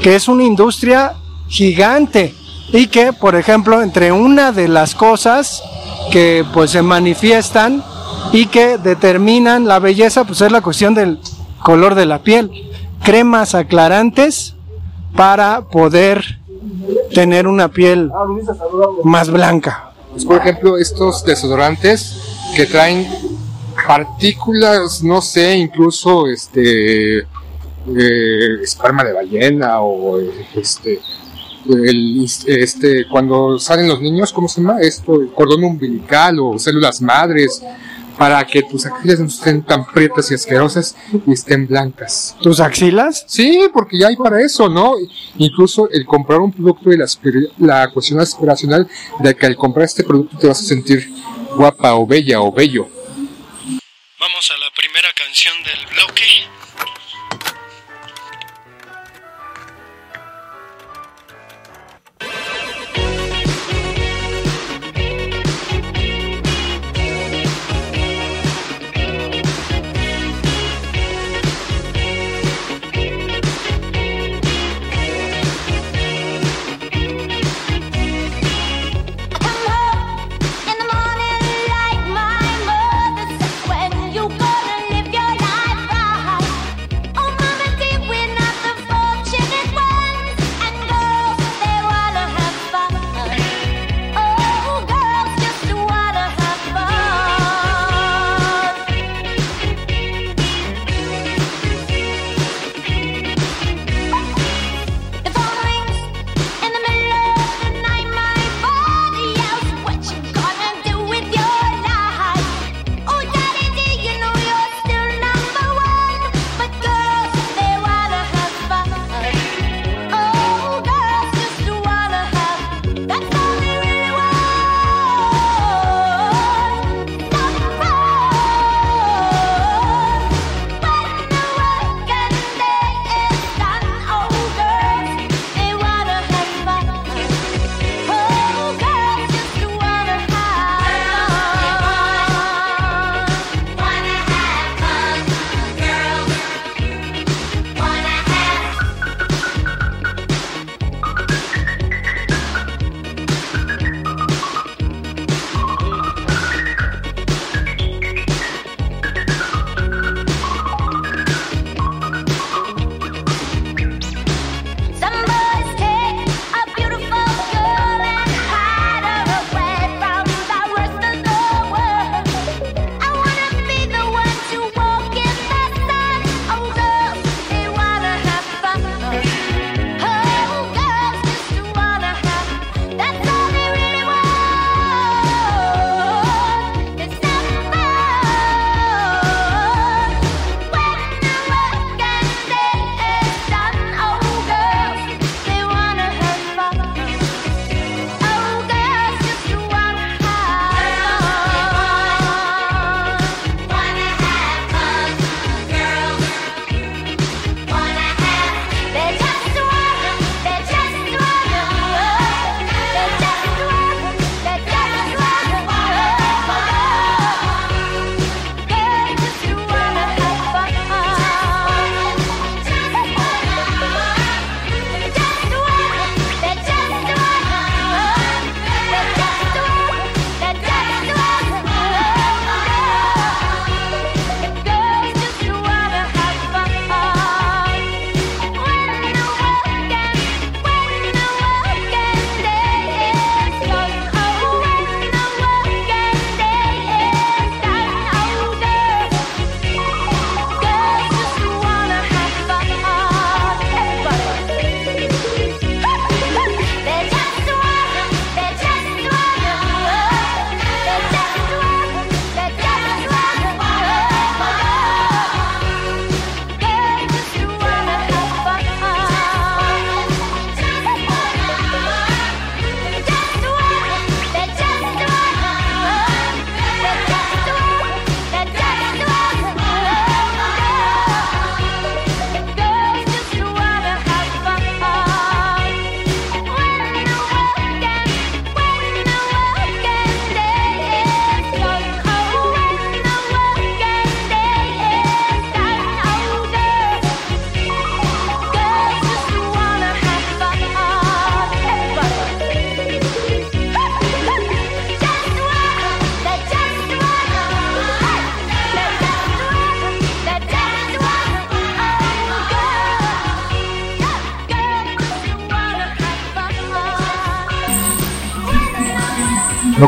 que 0.01 0.15
es 0.15 0.27
una 0.27 0.43
industria 0.43 1.13
gigante 1.53 2.33
y 2.71 2.87
que, 2.87 3.13
por 3.13 3.35
ejemplo, 3.35 3.83
entre 3.83 4.11
una 4.11 4.51
de 4.51 4.67
las 4.67 4.95
cosas 4.95 5.61
que 6.11 6.43
pues 6.51 6.71
se 6.71 6.81
manifiestan 6.81 7.83
y 8.31 8.47
que 8.47 8.79
determinan 8.79 9.67
la 9.67 9.77
belleza, 9.77 10.23
pues 10.23 10.41
es 10.41 10.51
la 10.51 10.61
cuestión 10.61 10.95
del 10.95 11.19
color 11.63 11.93
de 11.93 12.07
la 12.07 12.23
piel. 12.23 12.49
Cremas 13.03 13.53
aclarantes 13.53 14.55
para 15.15 15.65
poder 15.65 16.39
tener 17.13 17.47
una 17.47 17.67
piel 17.67 18.11
más 19.03 19.29
blanca. 19.29 19.91
Por 20.25 20.37
ejemplo, 20.37 20.77
estos 20.79 21.23
desodorantes 21.23 22.17
que 22.55 22.65
traen 22.65 23.07
partículas, 23.85 25.03
no 25.03 25.21
sé, 25.21 25.55
incluso 25.55 26.25
este 26.27 27.19
eh, 27.19 27.25
de 27.85 29.13
ballena 29.13 29.81
o 29.81 30.17
este 30.55 30.99
el, 31.69 32.25
este 32.47 33.07
cuando 33.07 33.59
salen 33.59 33.87
los 33.87 34.01
niños, 34.01 34.33
¿cómo 34.33 34.47
se 34.47 34.61
llama? 34.61 34.81
Esto, 34.81 35.21
el 35.21 35.31
cordón 35.31 35.63
umbilical 35.63 36.39
o 36.39 36.59
células 36.59 37.01
madres 37.01 37.61
para 38.17 38.45
que 38.45 38.61
tus 38.63 38.85
axilas 38.85 39.19
no 39.19 39.25
estén 39.25 39.63
tan 39.63 39.85
prietas 39.85 40.29
y 40.31 40.35
asquerosas 40.35 40.95
y 41.25 41.33
estén 41.33 41.67
blancas. 41.67 42.35
¿Tus 42.41 42.59
axilas? 42.59 43.25
Sí, 43.27 43.67
porque 43.73 43.97
ya 43.97 44.07
hay 44.07 44.15
para 44.15 44.41
eso, 44.41 44.69
¿no? 44.69 44.93
Incluso 45.37 45.89
el 45.89 46.05
comprar 46.05 46.39
un 46.39 46.51
producto 46.51 46.91
y 46.91 46.97
la, 46.97 47.05
la 47.57 47.89
cuestión 47.91 48.19
aspiracional 48.19 48.87
de 49.19 49.35
que 49.35 49.45
al 49.45 49.55
comprar 49.55 49.85
este 49.85 50.03
producto 50.03 50.37
te 50.37 50.47
vas 50.47 50.59
a 50.59 50.63
sentir 50.63 51.11
guapa 51.55 51.95
o 51.95 52.05
bella 52.05 52.41
o 52.41 52.51
bello. 52.51 52.87
Vamos 54.19 54.51
a 54.51 54.57
la 54.59 54.71
primera 54.75 55.09
canción 55.15 55.55
del 55.63 55.85
bloque. 55.93 56.62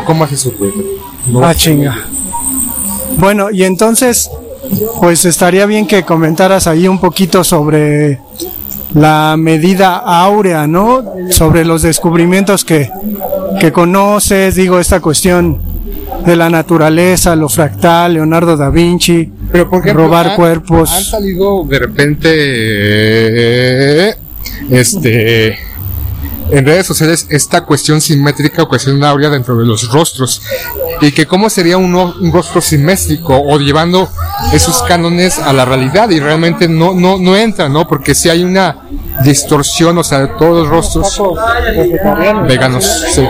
Comas 0.06 0.32
eso, 0.32 0.52
güey. 0.58 0.72
No, 1.26 1.44
Ah, 1.44 1.54
chinga. 1.54 1.96
Bueno, 3.18 3.50
y 3.50 3.64
entonces, 3.64 4.30
pues 5.00 5.24
estaría 5.24 5.66
bien 5.66 5.86
que 5.86 6.04
comentaras 6.04 6.66
ahí 6.66 6.86
un 6.88 6.98
poquito 7.00 7.44
sobre 7.44 8.20
la 8.94 9.36
medida 9.38 9.96
áurea, 9.96 10.66
¿no? 10.66 11.04
Sobre 11.30 11.64
los 11.64 11.82
descubrimientos 11.82 12.64
que, 12.64 12.90
que 13.60 13.72
conoces, 13.72 14.54
digo, 14.54 14.78
esta 14.78 15.00
cuestión 15.00 15.60
de 16.24 16.36
la 16.36 16.48
naturaleza, 16.48 17.36
lo 17.36 17.48
fractal, 17.48 18.14
Leonardo 18.14 18.56
da 18.56 18.70
Vinci, 18.70 19.30
Pero 19.52 19.68
por 19.68 19.80
ejemplo, 19.80 20.04
robar 20.04 20.28
han- 20.30 20.36
cuerpos. 20.36 20.90
Han 20.92 21.04
salido 21.04 21.64
de 21.64 21.78
repente, 21.78 22.28
eh, 24.10 24.14
este, 24.70 25.58
en 26.50 26.64
redes 26.64 26.86
sociales 26.86 27.26
esta 27.30 27.62
cuestión 27.62 28.00
simétrica 28.00 28.62
o 28.62 28.68
cuestión 28.68 29.02
áurea 29.02 29.30
dentro 29.30 29.56
de 29.56 29.64
los 29.64 29.90
rostros 29.90 30.42
y 31.00 31.12
que 31.12 31.26
cómo 31.26 31.50
sería 31.50 31.76
un, 31.76 32.32
rostro 32.32 32.60
simétrico 32.60 33.36
o 33.36 33.58
llevando 33.58 34.08
esos 34.52 34.82
cánones 34.82 35.38
a 35.38 35.52
la 35.52 35.64
realidad 35.64 36.10
y 36.10 36.20
realmente 36.20 36.68
no 36.68 36.94
no 36.94 37.18
no 37.18 37.36
entra, 37.36 37.68
¿no? 37.68 37.86
Porque 37.88 38.14
si 38.14 38.28
hay 38.28 38.44
una 38.44 38.76
distorsión, 39.24 39.96
o 39.98 40.04
sea, 40.04 40.20
de 40.20 40.28
todos 40.28 40.62
los 40.62 40.68
rostros 40.68 41.20
veganos, 42.46 42.84
sí. 43.12 43.26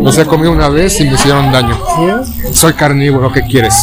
Los 0.00 0.18
he 0.18 0.24
comido 0.24 0.52
una 0.52 0.68
vez 0.68 1.00
y 1.00 1.04
me 1.04 1.14
hicieron 1.14 1.52
daño. 1.52 1.78
Soy 2.52 2.72
carnívoro, 2.74 3.32
¿qué 3.32 3.42
quieres? 3.42 3.74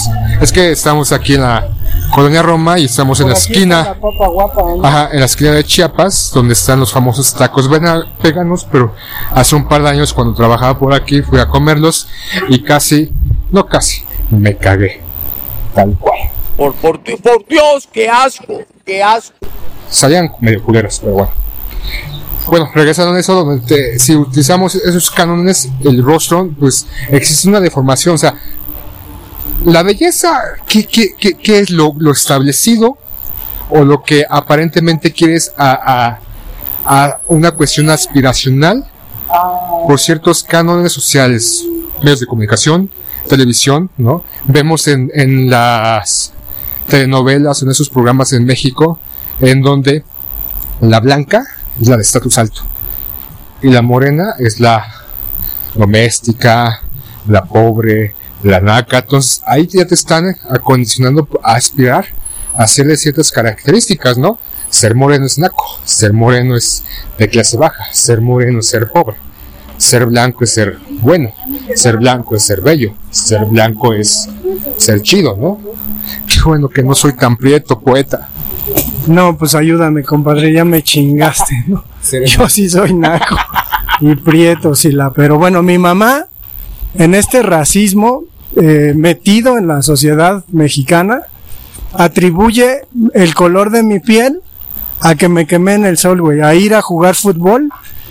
Es 0.42 0.52
que 0.52 0.72
estamos 0.72 1.12
aquí 1.12 1.36
en 1.36 1.42
la 1.42 1.68
colonia 2.14 2.42
Roma 2.42 2.80
y 2.80 2.86
estamos 2.86 3.20
en 3.20 3.28
la 3.30 3.34
esquina, 3.34 3.96
ajá, 4.84 5.10
en 5.12 5.20
la 5.20 5.26
esquina 5.26 5.52
de 5.52 5.64
Chiapas, 5.64 6.32
donde 6.34 6.54
están 6.54 6.80
los 6.80 6.92
famosos 6.92 7.34
tacos 7.34 7.68
veganos, 7.70 8.68
pero 8.72 8.94
hace 9.32 9.56
un 9.56 9.68
par 9.68 9.84
de 9.84 9.90
años 9.90 10.14
cuando 10.14 10.34
trabajaba 10.34 10.78
por 10.80 10.94
aquí 10.94 11.22
fui 11.22 11.40
a 11.40 11.48
comerlos 11.48 12.08
y 12.50 12.62
casi, 12.64 13.12
no 13.52 13.66
casi, 13.66 14.04
me 14.30 14.56
cagué. 14.58 15.02
Tal 15.74 15.96
cual. 16.00 16.18
Por, 16.56 16.74
por, 16.76 17.00
por 17.02 17.46
Dios, 17.48 17.88
qué 17.92 18.10
asco, 18.10 18.62
qué 18.86 19.04
asco. 19.04 19.36
salían 19.90 20.32
medio 20.42 20.64
culeros, 20.64 21.00
pero 21.00 21.14
bueno. 21.14 21.32
Bueno, 22.48 22.70
regresando 22.74 23.14
a 23.14 23.20
eso, 23.20 23.44
donde 23.44 23.66
te- 23.66 24.00
si 24.00 24.16
utilizamos 24.16 24.74
esos 24.76 25.12
cánones, 25.12 25.70
el 25.84 26.02
rostro, 26.02 26.50
pues 26.58 26.88
existe 27.10 27.50
una 27.50 27.60
deformación. 27.60 28.16
O 28.16 28.18
sea, 28.18 28.36
la 29.68 29.84
belleza, 29.84 30.40
¿qué, 30.66 30.88
es 31.44 31.70
lo, 31.72 31.94
establecido 32.10 32.98
o 33.70 33.84
lo 33.84 34.02
que 34.02 34.26
aparentemente 34.30 35.12
quieres 35.12 35.52
a, 35.58 35.74
a, 36.06 36.20
a 36.86 37.20
una 37.28 37.52
cuestión 37.52 37.90
aspiracional 37.90 38.90
por 39.86 40.00
ciertos 40.00 40.42
cánones 40.44 40.94
sociales, 40.94 41.66
medios 42.02 42.22
de 42.22 42.28
comunicación, 42.28 42.90
televisión, 43.28 43.90
¿no? 43.98 44.24
Vemos 44.46 44.88
en, 44.88 45.12
en 45.14 45.50
las 45.50 46.32
telenovelas, 46.88 47.62
en 47.62 47.70
esos 47.70 47.90
programas 47.90 48.32
en 48.32 48.46
México, 48.46 49.00
en 49.42 49.62
donde 49.62 50.06
la 50.80 51.02
blanca 51.02 51.46
es 51.82 51.90
la 51.90 51.98
de 51.98 52.04
estatus 52.04 52.38
alto 52.38 52.62
y 53.62 53.70
la 53.70 53.82
morena 53.82 54.36
es 54.40 54.62
la 54.62 54.86
doméstica, 55.76 56.80
la 57.28 57.44
pobre, 57.44 58.16
la 58.44 58.60
naca. 58.60 59.00
Entonces 59.00 59.42
ahí 59.46 59.68
ya 59.68 59.86
te 59.86 59.96
están 59.96 60.36
acondicionando 60.50 61.28
a 61.44 61.56
aspirar 61.56 62.06
a 62.56 62.64
hacerle 62.64 62.98
ciertas 62.98 63.32
características, 63.32 64.18
¿no? 64.18 64.40
Ser 64.70 64.96
moreno 64.96 65.26
es 65.26 65.38
naco, 65.38 65.64
ser 65.86 66.12
moreno 66.12 66.56
es 66.58 66.84
de 67.18 67.30
clase 67.30 67.56
baja, 67.56 67.86
ser 67.94 68.20
moreno 68.20 68.60
es 68.60 68.68
ser 68.68 68.90
pobre, 68.90 69.16
ser 69.78 70.06
blanco 70.08 70.44
es 70.44 70.54
ser 70.54 70.78
bueno, 71.02 71.34
ser 71.76 71.98
blanco 71.98 72.36
es 72.36 72.44
ser 72.44 72.62
bello, 72.62 72.94
ser 73.10 73.46
blanco 73.46 73.94
es 73.94 74.28
ser 74.78 75.02
chido, 75.02 75.38
¿no? 75.38 75.60
Qué 76.28 76.42
bueno 76.44 76.68
que 76.68 76.84
no 76.84 76.96
soy 76.96 77.14
tan 77.14 77.38
prieto, 77.38 77.80
poeta. 77.80 78.30
No, 79.06 79.38
pues 79.38 79.56
ayúdame, 79.56 80.04
compadre, 80.04 80.52
ya 80.52 80.66
me 80.66 80.84
chingaste, 80.84 81.64
¿no? 81.68 81.86
Yo 82.26 82.50
sí 82.50 82.70
soy 82.70 82.94
naco 82.94 83.38
y 84.02 84.16
prieto, 84.16 84.76
sí 84.76 84.92
la. 84.92 85.12
Pero 85.12 85.38
bueno, 85.38 85.64
mi 85.64 85.78
mamá, 85.78 86.28
en 86.96 87.16
este 87.16 87.42
racismo 87.42 88.24
eh, 88.56 88.94
metido 88.96 89.58
en 89.58 89.68
la 89.68 89.82
sociedad 89.82 90.44
mexicana, 90.52 91.22
atribuye 91.94 92.82
el 93.14 93.36
color 93.36 93.70
de 93.70 93.84
mi 93.84 94.00
piel 94.00 94.42
a 95.00 95.16
que 95.16 95.30
me 95.30 95.46
quemé 95.46 95.74
en 95.74 95.86
el 95.86 95.98
sol, 95.98 96.22
güey, 96.22 96.42
a 96.42 96.56
ir 96.56 96.74
a 96.74 96.82
jugar 96.82 97.16
fútbol 97.16 97.70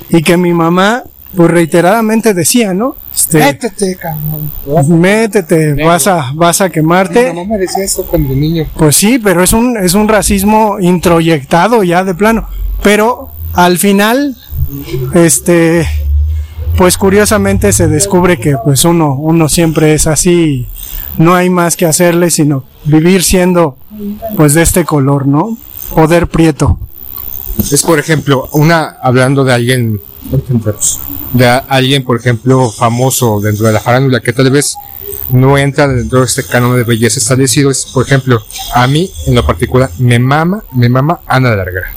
y 0.09 0.23
que 0.23 0.37
mi 0.37 0.53
mamá, 0.53 1.03
pues 1.37 1.51
reiteradamente 1.51 2.33
decía, 2.33 2.75
¿no? 2.75 2.97
Este, 3.15 3.39
Métete, 3.39 3.97
cabrón. 3.97 5.01
métete, 5.01 5.83
vas 5.85 6.07
a, 6.07 6.31
vas 6.35 6.61
a 6.61 6.71
quemarte. 6.71 7.33
Mi 7.33 7.41
mamá 7.41 7.55
me 7.55 7.59
decía 7.59 7.85
eso 7.85 8.07
cuando 8.07 8.35
niño. 8.35 8.67
Pues 8.77 8.95
sí, 8.97 9.19
pero 9.19 9.43
es 9.43 9.53
un, 9.53 9.77
es 9.79 9.95
un 9.95 10.07
racismo 10.07 10.79
introyectado 10.81 11.83
ya 11.83 12.05
de 12.05 12.15
plano. 12.15 12.47
Pero 12.83 13.31
al 13.55 13.79
final, 13.79 14.37
este, 15.15 15.87
pues 16.77 16.99
curiosamente 16.99 17.73
se 17.73 17.89
descubre 17.89 18.39
que 18.39 18.57
pues 18.63 18.85
uno, 18.85 19.15
uno 19.15 19.49
siempre 19.49 19.95
es 19.95 20.07
así, 20.07 20.67
no 21.19 21.35
hay 21.35 21.51
más 21.51 21.77
que 21.77 21.87
hacerle 21.87 22.31
sino 22.31 22.65
vivir 22.85 23.23
siendo 23.23 23.77
pues 24.37 24.55
de 24.55 24.63
este 24.63 24.85
color, 24.85 25.27
¿no? 25.27 25.57
Poder 25.95 26.29
prieto. 26.29 26.79
Es 27.59 27.83
por 27.83 27.99
ejemplo, 27.99 28.49
una 28.53 28.97
hablando 29.03 29.45
de 29.45 29.55
alguien 29.55 30.01
de 31.33 31.47
alguien, 31.47 32.05
por 32.05 32.19
ejemplo, 32.19 32.71
famoso 32.71 33.41
dentro 33.41 33.67
de 33.67 33.73
la 33.73 33.81
farándula 33.81 34.21
que 34.21 34.33
tal 34.33 34.51
vez 34.51 34.77
no 35.31 35.57
entra 35.59 35.89
dentro 35.89 36.21
de 36.21 36.27
este 36.27 36.45
canon 36.45 36.77
de 36.77 36.85
belleza 36.85 37.19
establecido, 37.19 37.71
es 37.71 37.87
por 37.87 38.05
ejemplo, 38.05 38.41
a 38.75 38.87
mí 38.87 39.11
en 39.27 39.35
lo 39.35 39.47
particular 39.47 39.91
me 39.99 40.19
mama, 40.19 40.63
me 40.73 40.89
mama 40.89 41.21
Ana 41.27 41.51
de 41.51 41.57
la 41.57 41.65
Reguera. 41.65 41.95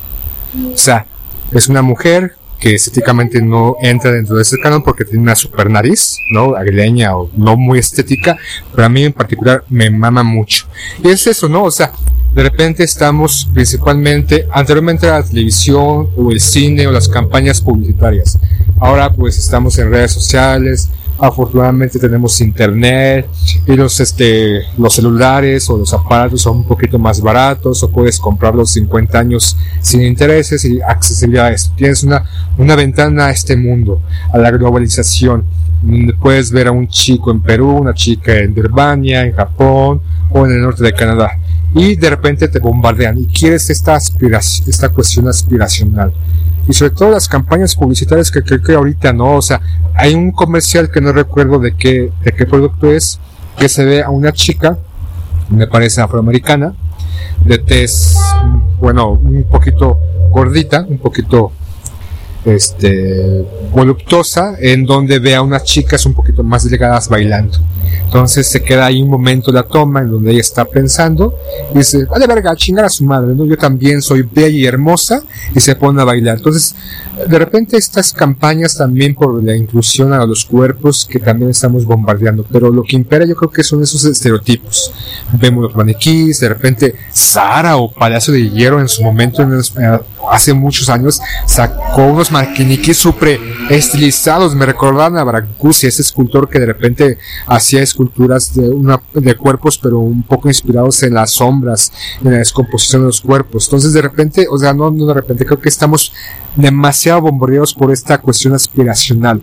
O 0.74 0.78
sea, 0.78 1.06
es 1.52 1.70
una 1.70 1.82
mujer 1.82 2.36
que 2.60 2.76
estéticamente 2.76 3.42
no 3.42 3.78
entra 3.82 4.12
dentro 4.12 4.36
de 4.36 4.42
ese 4.42 4.58
canon 4.60 4.84
porque 4.84 5.06
tiene 5.06 5.22
una 5.22 5.36
super 5.36 5.70
nariz, 5.70 6.18
¿no? 6.32 6.56
Aguileña 6.56 7.16
o 7.16 7.30
no 7.38 7.56
muy 7.56 7.80
estética, 7.80 8.38
pero 8.72 8.86
a 8.86 8.90
mí 8.90 9.06
en 9.06 9.14
particular 9.14 9.64
me 9.70 9.90
mama 9.90 10.24
mucho. 10.24 10.68
Y 11.04 11.10
es 11.10 11.26
eso, 11.26 11.48
¿no? 11.48 11.64
O 11.64 11.72
sea, 11.72 11.94
de 12.34 12.44
repente 12.44 12.84
estamos 12.84 13.50
principalmente, 13.54 14.46
anteriormente 14.52 15.08
era 15.08 15.20
la 15.20 15.26
televisión 15.26 16.10
o 16.16 16.32
el 16.32 16.40
cine 16.40 16.86
o 16.86 16.92
las 16.92 17.08
campañas 17.08 17.62
publicitarias. 17.62 18.38
Ahora 18.80 19.12
pues 19.14 19.38
estamos 19.38 19.78
en 19.80 19.92
redes 19.92 20.12
sociales, 20.12 20.90
afortunadamente 21.20 22.00
tenemos 22.00 22.40
internet 22.42 23.28
y 23.68 23.76
los 23.76 24.00
este 24.00 24.62
los 24.78 24.94
celulares 24.94 25.70
o 25.70 25.78
los 25.78 25.94
aparatos 25.94 26.42
son 26.42 26.58
un 26.58 26.64
poquito 26.64 26.98
más 26.98 27.22
baratos 27.22 27.84
o 27.84 27.92
puedes 27.92 28.20
comprarlos 28.20 28.72
50 28.72 29.20
años 29.20 29.58
sin 29.82 30.02
intereses 30.02 30.64
y 30.66 30.82
accesibilidad. 30.82 31.56
Tienes 31.76 32.04
una, 32.04 32.24
una 32.58 32.76
ventana 32.76 33.28
a 33.28 33.32
este 33.32 33.56
mundo, 33.58 34.02
a 34.32 34.38
la 34.38 34.52
globalización, 34.52 35.46
puedes 36.20 36.52
ver 36.52 36.68
a 36.68 36.72
un 36.72 36.88
chico 36.88 37.32
en 37.32 37.42
Perú, 37.42 37.78
una 37.78 37.94
chica 37.94 38.38
en 38.38 38.54
Birmania, 38.54 39.24
en 39.24 39.34
Japón 39.34 40.02
o 40.32 40.46
en 40.46 40.52
el 40.52 40.62
norte 40.62 40.84
de 40.84 40.94
Canadá 40.94 41.38
y 41.74 41.96
de 41.96 42.10
repente 42.10 42.48
te 42.48 42.60
bombardean 42.60 43.18
y 43.20 43.28
quieres 43.28 43.70
esta 43.70 43.96
aspiración, 43.96 44.70
esta 44.70 44.90
cuestión 44.90 45.28
aspiracional. 45.28 46.14
Y 46.68 46.74
sobre 46.74 46.92
todo 46.92 47.12
las 47.12 47.28
campañas 47.28 47.76
publicitarias 47.76 48.32
que 48.32 48.42
creo 48.42 48.62
que 48.62 48.74
ahorita 48.74 49.14
no, 49.14 49.36
o 49.36 49.42
sea, 49.42 49.62
hay 49.96 50.14
un 50.14 50.32
comercial 50.32 50.92
que 50.92 51.02
no 51.02 51.12
recuerdo 51.12 51.60
de 51.60 51.76
qué, 51.76 52.12
de 52.24 52.32
qué 52.32 52.46
producto 52.46 52.92
es, 52.92 53.20
que 53.58 53.70
se 53.70 53.86
ve 53.86 54.04
a 54.04 54.10
una 54.10 54.32
chica, 54.32 54.78
me 55.50 55.68
parece 55.68 56.02
afroamericana, 56.02 56.74
de 57.44 57.58
tez, 57.58 58.18
bueno, 58.80 59.12
un 59.12 59.44
poquito 59.44 60.00
gordita, 60.30 60.86
un 60.88 60.98
poquito 60.98 61.52
este 62.46 63.46
voluptuosa 63.74 64.56
en 64.60 64.86
donde 64.86 65.20
ve 65.20 65.36
a 65.36 65.42
unas 65.42 65.64
chicas 65.64 66.06
un 66.06 66.14
poquito 66.14 66.44
más 66.44 66.70
delgadas 66.70 67.10
bailando. 67.10 67.58
Entonces 68.04 68.48
se 68.48 68.62
queda 68.62 68.86
ahí 68.86 69.02
un 69.02 69.10
momento 69.10 69.52
la 69.52 69.64
toma 69.64 70.02
en 70.02 70.12
donde 70.12 70.32
ella 70.32 70.42
está 70.42 70.66
pensando 70.66 71.36
y 71.74 71.80
dice 71.80 72.06
vale 72.06 72.28
verga 72.28 72.56
chingar 72.56 72.86
a 72.86 72.90
su 72.90 73.04
madre 73.04 73.36
no 73.36 73.46
yo 73.46 73.58
también 73.58 74.02
soy 74.02 74.24
bella 74.24 74.58
y 74.58 74.66
hermosa 74.66 75.24
y 75.54 75.60
se 75.60 75.76
pone 75.76 76.02
a 76.02 76.06
bailar. 76.06 76.38
Entonces 76.38 76.76
de 77.28 77.38
repente 77.38 77.78
estas 77.78 78.14
campañas 78.14 78.78
también 78.78 79.14
por 79.16 79.44
la 79.44 79.56
inclusión 79.56 80.14
a 80.14 80.26
los 80.26 80.46
cuerpos 80.46 81.08
que 81.10 81.20
también 81.20 81.52
estamos 81.52 81.86
bombardeando 81.86 82.46
pero 82.50 82.70
lo 82.72 82.84
que 82.84 82.96
impera 82.96 83.26
yo 83.26 83.36
creo 83.36 83.52
que 83.52 83.64
son 83.64 83.84
esos 83.84 84.06
estereotipos. 84.06 84.94
Vemos 85.34 85.64
los 85.64 85.76
maniquís 85.76 86.40
de 86.40 86.50
repente 86.50 86.96
Sara 87.12 87.78
o 87.78 87.92
Palacio 87.92 88.34
de 88.34 88.50
Hierro 88.50 88.80
en 88.80 88.88
su 88.88 89.04
momento 89.04 89.44
eh, 89.44 90.00
hace 90.32 90.54
muchos 90.54 90.90
años 90.90 91.22
sacó 91.46 92.04
unos 92.04 92.29
unos 92.30 92.32
maquiniquis 92.32 92.98
súper 92.98 93.40
estilizados. 93.70 94.56
Me 94.56 94.66
recordaban 94.66 95.18
a 95.18 95.24
Brancusi, 95.24 95.88
ese 95.88 96.02
escultor 96.02 96.50
que 96.50 96.60
de 96.60 96.66
repente 96.66 97.18
hacía 97.48 97.82
esculturas 97.82 98.54
de, 98.54 99.36
cuerpos, 99.36 99.78
pero 99.78 100.00
un 100.00 100.24
poco 100.24 100.48
inspirados 100.48 101.04
en 101.04 101.14
las 101.14 101.32
sombras, 101.32 101.92
en 102.24 102.32
la 102.32 102.38
descomposición 102.40 103.04
de 103.04 103.08
los 103.08 103.22
cuerpos. 103.22 103.66
Entonces, 103.66 103.94
de 103.94 104.02
repente, 104.02 104.48
o 104.50 104.58
sea, 104.58 104.74
no, 104.74 104.92
no 104.92 105.06
de 105.06 105.14
repente, 105.14 105.46
creo 105.46 105.60
que 105.60 105.70
estamos 105.70 106.14
demasiado 106.56 107.22
bombardeados 107.22 107.74
por 107.74 107.92
esta 107.92 108.18
cuestión 108.20 108.54
aspiracional. 108.54 109.42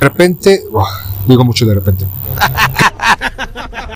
De 0.00 0.08
repente, 0.08 0.62
oh, 0.72 0.86
digo 1.26 1.44
mucho 1.44 1.66
de 1.66 1.74
repente. 1.74 2.06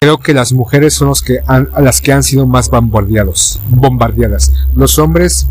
Creo 0.01 0.19
que 0.19 0.35
las 0.35 0.53
mujeres 0.53 0.95
son 0.95 1.09
los 1.09 1.23
que 1.23 1.39
las 1.79 2.01
que 2.01 2.13
han 2.13 2.23
sido 2.23 2.47
más 2.47 2.69
bombardeados, 2.69 3.61
bombardeadas. 3.69 4.53
Los 4.75 4.99
hombres 4.99 5.49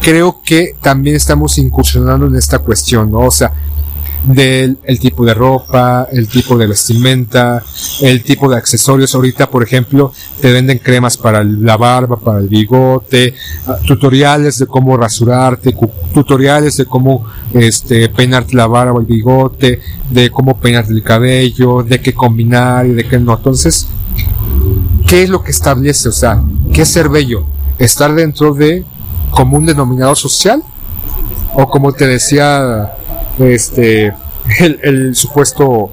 creo 0.00 0.40
que 0.44 0.74
también 0.80 1.16
estamos 1.16 1.58
incursionando 1.58 2.26
en 2.26 2.36
esta 2.36 2.58
cuestión, 2.58 3.10
¿no? 3.10 3.20
O 3.20 3.30
sea, 3.30 3.52
del 4.26 4.78
el 4.82 4.98
tipo 4.98 5.24
de 5.24 5.34
ropa, 5.34 6.08
el 6.10 6.28
tipo 6.28 6.58
de 6.58 6.66
vestimenta, 6.66 7.62
el 8.00 8.22
tipo 8.22 8.50
de 8.50 8.56
accesorios. 8.56 9.14
Ahorita, 9.14 9.48
por 9.48 9.62
ejemplo, 9.62 10.12
te 10.40 10.52
venden 10.52 10.78
cremas 10.78 11.16
para 11.16 11.44
la 11.44 11.76
barba, 11.76 12.16
para 12.16 12.40
el 12.40 12.48
bigote, 12.48 13.34
ah, 13.66 13.76
tutoriales 13.86 14.58
de 14.58 14.66
cómo 14.66 14.96
rasurarte, 14.96 15.76
tutoriales 16.12 16.76
de 16.76 16.86
cómo 16.86 17.26
este, 17.52 18.08
peinarte 18.08 18.56
la 18.56 18.66
barba, 18.66 19.00
el 19.00 19.06
bigote, 19.06 19.80
de 20.10 20.30
cómo 20.30 20.58
peinarte 20.58 20.92
el 20.92 21.02
cabello, 21.02 21.82
de 21.82 22.00
qué 22.00 22.12
combinar 22.12 22.86
y 22.86 22.94
de 22.94 23.06
qué 23.06 23.18
no. 23.18 23.34
Entonces, 23.36 23.86
¿qué 25.06 25.22
es 25.22 25.30
lo 25.30 25.42
que 25.42 25.52
establece? 25.52 26.08
O 26.08 26.12
sea, 26.12 26.42
¿qué 26.72 26.82
es 26.82 26.88
ser 26.88 27.08
bello? 27.08 27.46
¿Estar 27.78 28.14
dentro 28.14 28.54
de 28.54 28.84
como 29.36 29.58
un 29.58 29.66
denominador 29.66 30.16
social? 30.16 30.62
O 31.54 31.68
como 31.68 31.92
te 31.92 32.06
decía 32.06 32.94
este 33.38 34.14
el, 34.82 35.14
supuesto 35.14 35.90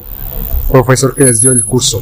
profesor 0.71 1.13
que 1.13 1.25
les 1.25 1.41
dio 1.41 1.51
el 1.51 1.65
curso. 1.65 2.01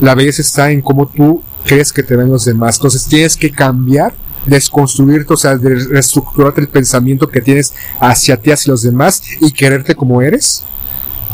La 0.00 0.14
belleza 0.14 0.40
está 0.40 0.70
en 0.70 0.80
cómo 0.80 1.08
tú 1.08 1.42
crees 1.64 1.92
que 1.92 2.04
te 2.04 2.14
ven 2.14 2.30
los 2.30 2.44
demás. 2.44 2.76
Entonces 2.76 3.04
tienes 3.06 3.36
que 3.36 3.50
cambiar, 3.50 4.14
desconstruirte, 4.46 5.34
o 5.34 5.36
sea, 5.36 5.56
de 5.56 5.74
reestructurarte 5.74 6.60
el 6.60 6.68
pensamiento 6.68 7.28
que 7.28 7.40
tienes 7.40 7.74
hacia 7.98 8.36
ti, 8.36 8.52
hacia 8.52 8.70
los 8.70 8.82
demás 8.82 9.20
y 9.40 9.50
quererte 9.50 9.96
como 9.96 10.22
eres. 10.22 10.62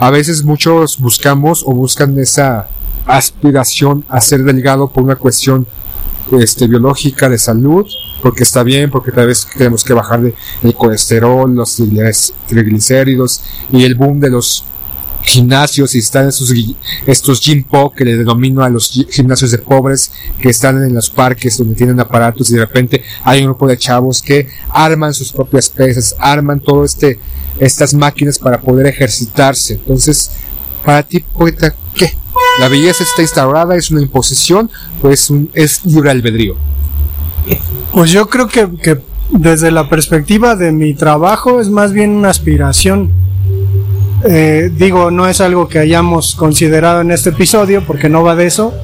A 0.00 0.10
veces 0.10 0.42
muchos 0.44 0.98
buscamos 0.98 1.62
o 1.66 1.74
buscan 1.74 2.18
esa 2.18 2.68
aspiración 3.04 4.02
a 4.08 4.22
ser 4.22 4.44
delgado 4.44 4.88
por 4.88 5.04
una 5.04 5.16
cuestión 5.16 5.66
este, 6.32 6.66
biológica 6.66 7.28
de 7.28 7.36
salud, 7.36 7.86
porque 8.24 8.42
está 8.42 8.62
bien, 8.62 8.90
porque 8.90 9.12
tal 9.12 9.26
vez 9.26 9.46
tenemos 9.56 9.84
que 9.84 9.92
bajar 9.92 10.22
de, 10.22 10.34
el 10.62 10.74
colesterol, 10.74 11.54
los 11.54 11.78
triglic- 11.78 12.32
triglicéridos 12.48 13.42
y 13.70 13.84
el 13.84 13.94
boom 13.94 14.18
de 14.18 14.30
los 14.30 14.64
gimnasios 15.22 15.94
y 15.94 15.98
están 15.98 16.28
estos, 16.28 16.52
estos 17.06 17.40
gym 17.40 17.64
po 17.64 17.92
que 17.92 18.04
le 18.04 18.16
denomino 18.16 18.62
a 18.62 18.70
los 18.70 18.90
gi- 18.90 19.06
gimnasios 19.10 19.50
de 19.50 19.58
pobres 19.58 20.10
que 20.40 20.48
están 20.48 20.82
en 20.82 20.94
los 20.94 21.10
parques 21.10 21.58
donde 21.58 21.74
tienen 21.74 22.00
aparatos 22.00 22.50
y 22.50 22.54
de 22.54 22.60
repente 22.60 23.02
hay 23.22 23.40
un 23.40 23.46
grupo 23.46 23.66
de 23.68 23.76
chavos 23.76 24.22
que 24.22 24.48
arman 24.70 25.12
sus 25.12 25.30
propias 25.30 25.68
pesas, 25.68 26.16
arman 26.18 26.60
todo 26.60 26.82
este 26.84 27.18
estas 27.58 27.92
máquinas 27.94 28.38
para 28.38 28.58
poder 28.60 28.86
ejercitarse. 28.86 29.74
Entonces, 29.74 30.30
para 30.84 31.02
ti, 31.02 31.20
poeta, 31.20 31.74
¿qué? 31.94 32.12
¿La 32.58 32.68
belleza 32.68 33.04
está 33.04 33.20
instaurada? 33.22 33.76
¿Es 33.76 33.90
una 33.90 34.00
imposición? 34.00 34.70
¿O 35.02 35.10
es, 35.10 35.28
un, 35.30 35.50
es 35.54 35.84
libre 35.84 36.10
albedrío? 36.10 36.56
Pues 37.94 38.10
yo 38.10 38.26
creo 38.26 38.48
que, 38.48 38.98
desde 39.30 39.70
la 39.70 39.88
perspectiva 39.88 40.56
de 40.56 40.72
mi 40.72 40.94
trabajo 40.94 41.60
es 41.60 41.70
más 41.70 41.92
bien 41.92 42.10
una 42.10 42.28
aspiración. 42.28 43.12
Eh, 44.28 44.72
digo, 44.76 45.12
no 45.12 45.28
es 45.28 45.40
algo 45.40 45.68
que 45.68 45.78
hayamos 45.78 46.34
considerado 46.34 47.02
en 47.02 47.12
este 47.12 47.30
episodio 47.30 47.84
porque 47.86 48.08
no 48.08 48.24
va 48.24 48.34
de 48.34 48.46
eso, 48.46 48.74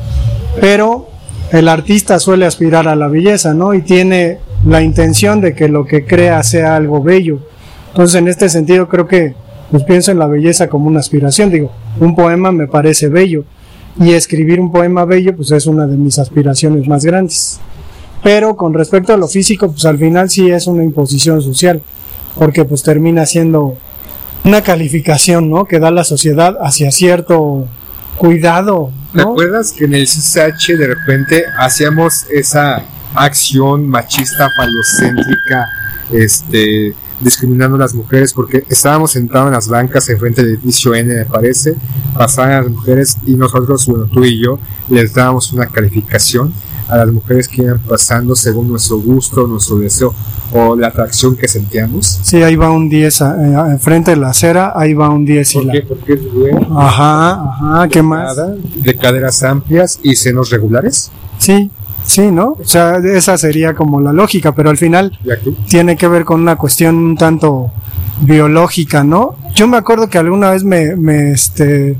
pero 0.61 1.09
el 1.51 1.66
artista 1.66 2.20
suele 2.20 2.46
aspirar 2.46 2.87
a 2.87 2.94
la 2.94 3.09
belleza, 3.09 3.53
¿no? 3.53 3.75
Y 3.75 3.83
tiene 3.83 4.38
la 4.64 4.81
intención 4.81 5.40
de 5.40 5.57
que 5.57 5.68
lo 5.68 5.87
que 5.87 6.05
crea 6.05 6.40
sea 6.44 6.77
algo 6.77 7.03
bello. 7.03 7.40
Entonces, 7.88 8.14
en 8.14 8.29
este 8.29 8.49
sentido, 8.49 8.88
creo 8.88 9.09
que 9.09 9.35
pues 9.73 9.83
pienso 9.83 10.12
en 10.12 10.20
la 10.20 10.29
belleza 10.29 10.68
como 10.68 10.87
una 10.87 11.01
aspiración. 11.01 11.51
Digo, 11.51 11.73
un 11.99 12.14
poema 12.14 12.53
me 12.53 12.68
parece 12.68 13.09
bello 13.09 13.42
y 13.99 14.12
escribir 14.12 14.61
un 14.61 14.70
poema 14.70 15.05
bello, 15.05 15.35
pues 15.35 15.51
es 15.51 15.66
una 15.66 15.88
de 15.88 15.96
mis 15.96 16.20
aspiraciones 16.20 16.87
más 16.87 17.05
grandes. 17.05 17.61
Pero 18.22 18.56
con 18.56 18.74
respecto 18.74 19.14
a 19.14 19.16
lo 19.16 19.28
físico, 19.28 19.70
pues 19.72 19.85
al 19.87 19.98
final 19.98 20.28
sí 20.30 20.50
es 20.50 20.66
una 20.66 20.85
imposición 20.85 21.40
social, 21.40 21.83
porque 22.37 22.64
pues 22.64 22.83
termina 22.83 23.24
siendo 23.26 23.76
una 24.44 24.62
calificación, 24.62 25.50
¿no? 25.50 25.64
Que 25.64 25.78
da 25.78 25.90
la 25.90 26.04
sociedad 26.04 26.56
hacia 26.62 26.90
cierto 26.90 27.66
cuidado, 28.16 28.90
¿Te 29.12 29.22
¿no? 29.22 29.30
acuerdas 29.30 29.72
que 29.72 29.85
en 29.85 29.94
el 29.94 30.04
CSH 30.04 30.76
de 30.76 30.87
repente 30.87 31.44
hacíamos 31.59 32.26
esa 32.30 32.85
acción 33.14 33.88
machista, 33.88 34.50
falocéntrica, 34.56 35.66
este, 36.12 36.94
discriminando 37.20 37.76
a 37.76 37.80
las 37.80 37.94
mujeres 37.94 38.33
porque 38.33 38.64
estábamos 38.68 39.12
sentados 39.12 39.48
en 39.48 39.52
las 39.54 39.68
bancas 39.68 40.09
enfrente 40.09 40.42
del 40.42 40.54
edificio 40.54 40.94
N, 40.94 41.14
me 41.14 41.24
parece, 41.24 41.74
pasaban 42.14 42.62
las 42.62 42.70
mujeres 42.70 43.16
y 43.26 43.35
nosotros, 43.35 43.87
bueno, 43.87 44.04
tú 44.04 44.24
y 44.24 44.42
yo, 44.42 44.59
les 44.88 45.14
dábamos 45.14 45.52
una 45.52 45.66
calificación 45.66 46.52
a 46.90 46.96
las 46.98 47.12
mujeres 47.12 47.48
que 47.48 47.62
iban 47.62 47.79
pasando 47.81 48.35
según 48.35 48.68
nuestro 48.68 48.98
gusto, 48.98 49.46
nuestro 49.46 49.79
deseo 49.79 50.14
o 50.53 50.74
la 50.74 50.88
atracción 50.88 51.37
que 51.37 51.46
sentíamos. 51.46 52.18
Sí, 52.22 52.42
ahí 52.42 52.57
va 52.57 52.70
un 52.70 52.88
10, 52.88 53.22
a- 53.22 53.37
eh, 53.68 53.72
enfrente 53.72 54.11
de 54.11 54.16
la 54.16 54.31
acera, 54.31 54.72
ahí 54.74 54.94
va 54.94 55.09
un 55.09 55.24
10 55.24 55.55
y 55.55 55.55
¿Por 55.59 55.64
la... 55.66 55.72
qué? 55.72 55.83
Porque 55.83 56.12
es 56.14 56.33
bueno. 56.35 56.81
Ajá, 56.81 57.33
ajá, 57.50 57.88
¿qué 57.88 58.03
más? 58.03 58.37
Nada, 58.37 58.55
de 58.76 58.96
caderas 58.96 59.42
amplias 59.44 60.00
y 60.03 60.16
senos 60.16 60.50
regulares. 60.50 61.11
Sí, 61.38 61.70
sí, 62.05 62.31
¿no? 62.33 62.57
O 62.61 62.64
sea, 62.64 62.96
esa 62.96 63.38
sería 63.38 63.74
como 63.74 64.00
la 64.00 64.12
lógica, 64.12 64.53
pero 64.55 64.70
al 64.70 64.76
final 64.76 65.16
tiene 65.68 65.96
que 65.96 66.09
ver 66.09 66.24
con 66.24 66.40
una 66.40 66.57
cuestión 66.57 66.96
un 66.96 67.16
tanto 67.16 67.70
biológica, 68.22 69.05
¿no? 69.05 69.37
Yo 69.55 69.66
me 69.68 69.76
acuerdo 69.76 70.09
que 70.09 70.18
alguna 70.18 70.50
vez 70.50 70.64
me, 70.64 70.94
me 70.96 71.31
este, 71.33 71.96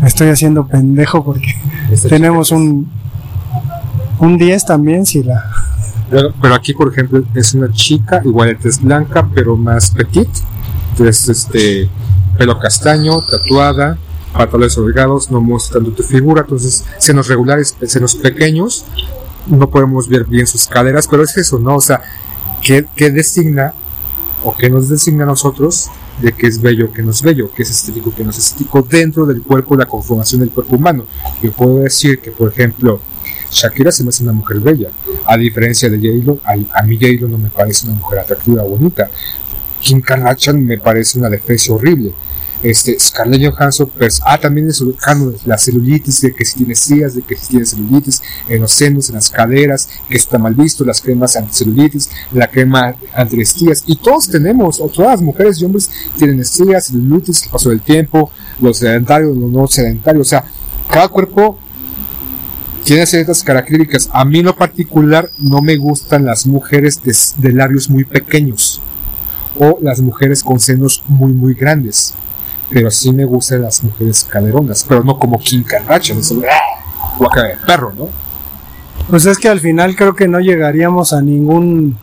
me 0.00 0.08
estoy 0.08 0.28
haciendo 0.28 0.66
pendejo 0.66 1.24
porque 1.24 1.54
esta 1.90 2.08
tenemos 2.08 2.50
un, 2.50 2.90
un 4.18 4.38
10 4.38 4.64
también, 4.64 5.06
si 5.06 5.22
la... 5.22 5.42
Pero, 6.10 6.54
aquí, 6.54 6.74
por 6.74 6.92
ejemplo, 6.92 7.24
es 7.34 7.54
una 7.54 7.72
chica, 7.72 8.20
igual 8.22 8.58
tez 8.60 8.82
blanca, 8.82 9.26
pero 9.34 9.56
más 9.56 9.90
petit. 9.92 10.28
Entonces, 10.90 11.28
este, 11.30 11.88
pelo 12.36 12.58
castaño, 12.58 13.22
tatuada, 13.22 13.96
pantalones 14.34 14.76
holgados, 14.76 15.30
no 15.30 15.40
mostrando 15.40 15.90
tu 15.92 16.02
figura. 16.02 16.42
Entonces, 16.42 16.84
senos 16.98 17.28
regulares, 17.28 17.74
senos 17.86 18.14
pequeños, 18.14 18.84
no 19.46 19.70
podemos 19.70 20.08
ver 20.08 20.24
bien 20.24 20.46
sus 20.46 20.66
caderas, 20.66 21.08
pero 21.08 21.22
es 21.22 21.34
eso, 21.38 21.58
¿no? 21.58 21.76
O 21.76 21.80
sea, 21.80 22.02
¿qué, 22.62 22.86
qué 22.94 23.10
designa 23.10 23.72
o 24.44 24.54
qué 24.54 24.68
nos 24.68 24.90
designa 24.90 25.24
a 25.24 25.28
nosotros 25.28 25.88
de 26.20 26.32
que 26.32 26.46
es 26.46 26.60
bello, 26.60 26.92
que 26.92 27.02
no 27.02 27.10
es 27.10 27.22
bello, 27.22 27.50
que 27.54 27.62
es 27.62 27.70
estético, 27.70 28.14
que 28.14 28.22
no 28.22 28.30
es 28.30 28.38
estético 28.38 28.82
dentro 28.82 29.24
del 29.24 29.40
cuerpo, 29.42 29.76
la 29.76 29.86
conformación 29.86 30.40
del 30.42 30.50
cuerpo 30.50 30.76
humano? 30.76 31.06
Yo 31.42 31.52
puedo 31.52 31.78
decir 31.78 32.20
que, 32.20 32.30
por 32.30 32.50
ejemplo, 32.50 33.00
Shakira 33.52 33.92
se 33.92 34.02
me 34.02 34.08
hace 34.08 34.22
una 34.22 34.32
mujer 34.32 34.60
bella, 34.60 34.88
a 35.26 35.36
diferencia 35.36 35.90
de 35.90 35.98
J-Lo, 35.98 36.40
a, 36.44 36.80
a 36.80 36.82
mí 36.82 36.96
J-Lo 36.96 37.28
no 37.28 37.38
me 37.38 37.50
parece 37.50 37.86
una 37.86 37.96
mujer 37.96 38.20
atractiva, 38.20 38.62
bonita. 38.62 39.10
Kim 39.80 40.00
Kardashian 40.00 40.64
me 40.64 40.78
parece 40.78 41.18
una 41.18 41.28
defensa 41.28 41.72
horrible. 41.72 42.12
Este, 42.62 42.96
Scarlett 42.98 43.52
Johansson, 43.52 43.90
pues, 43.98 44.20
ah, 44.24 44.38
también 44.38 44.68
es 44.68 44.80
la 45.44 45.58
celulitis, 45.58 46.20
de 46.20 46.32
que 46.32 46.44
si 46.44 46.58
tiene 46.58 46.74
estrías, 46.74 47.14
de 47.16 47.22
que 47.22 47.36
si 47.36 47.48
tiene 47.48 47.66
celulitis 47.66 48.22
en 48.48 48.60
los 48.60 48.70
senos, 48.70 49.08
en 49.08 49.16
las 49.16 49.30
caderas, 49.30 49.88
que 50.08 50.16
está 50.16 50.38
mal 50.38 50.54
visto, 50.54 50.84
las 50.84 51.00
cremas 51.00 51.34
anticelulitis, 51.34 52.08
la 52.30 52.48
crema 52.48 52.94
antiestrías, 53.14 53.82
y 53.86 53.96
todos 53.96 54.28
tenemos, 54.28 54.80
o 54.80 54.88
todas 54.88 55.12
las 55.12 55.22
mujeres 55.22 55.60
y 55.60 55.64
hombres 55.64 55.90
tienen 56.16 56.38
estrías, 56.38 56.86
celulitis, 56.86 57.42
el 57.42 57.50
paso 57.50 57.70
del 57.70 57.80
tiempo, 57.80 58.30
los 58.60 58.78
sedentarios, 58.78 59.36
los 59.36 59.50
no 59.50 59.66
sedentarios, 59.66 60.28
o 60.28 60.30
sea, 60.30 60.44
cada 60.88 61.08
cuerpo 61.08 61.58
tiene 62.84 63.06
ciertas 63.06 63.42
características. 63.42 64.10
A 64.12 64.24
mí 64.24 64.40
en 64.40 64.46
lo 64.46 64.56
particular 64.56 65.30
no 65.38 65.60
me 65.60 65.76
gustan 65.76 66.24
las 66.24 66.46
mujeres 66.46 67.02
de, 67.02 67.14
de 67.38 67.54
labios 67.54 67.88
muy 67.88 68.04
pequeños 68.04 68.80
o 69.58 69.78
las 69.80 70.00
mujeres 70.00 70.42
con 70.42 70.58
senos 70.60 71.02
muy 71.06 71.32
muy 71.32 71.54
grandes. 71.54 72.14
Pero 72.70 72.90
sí 72.90 73.12
me 73.12 73.24
gustan 73.24 73.62
las 73.62 73.82
mujeres 73.84 74.24
caderonas, 74.24 74.84
pero 74.88 75.04
no 75.04 75.18
como 75.18 75.38
Kim 75.38 75.62
Kardashian, 75.62 76.18
eso, 76.18 76.40
¡ah! 76.50 77.16
guaca 77.18 77.42
de 77.42 77.56
perro, 77.66 77.92
¿no? 77.96 78.08
Pues 79.10 79.26
es 79.26 79.36
que 79.36 79.48
al 79.48 79.60
final 79.60 79.94
creo 79.94 80.14
que 80.14 80.28
no 80.28 80.40
llegaríamos 80.40 81.12
a 81.12 81.20
ningún 81.20 81.98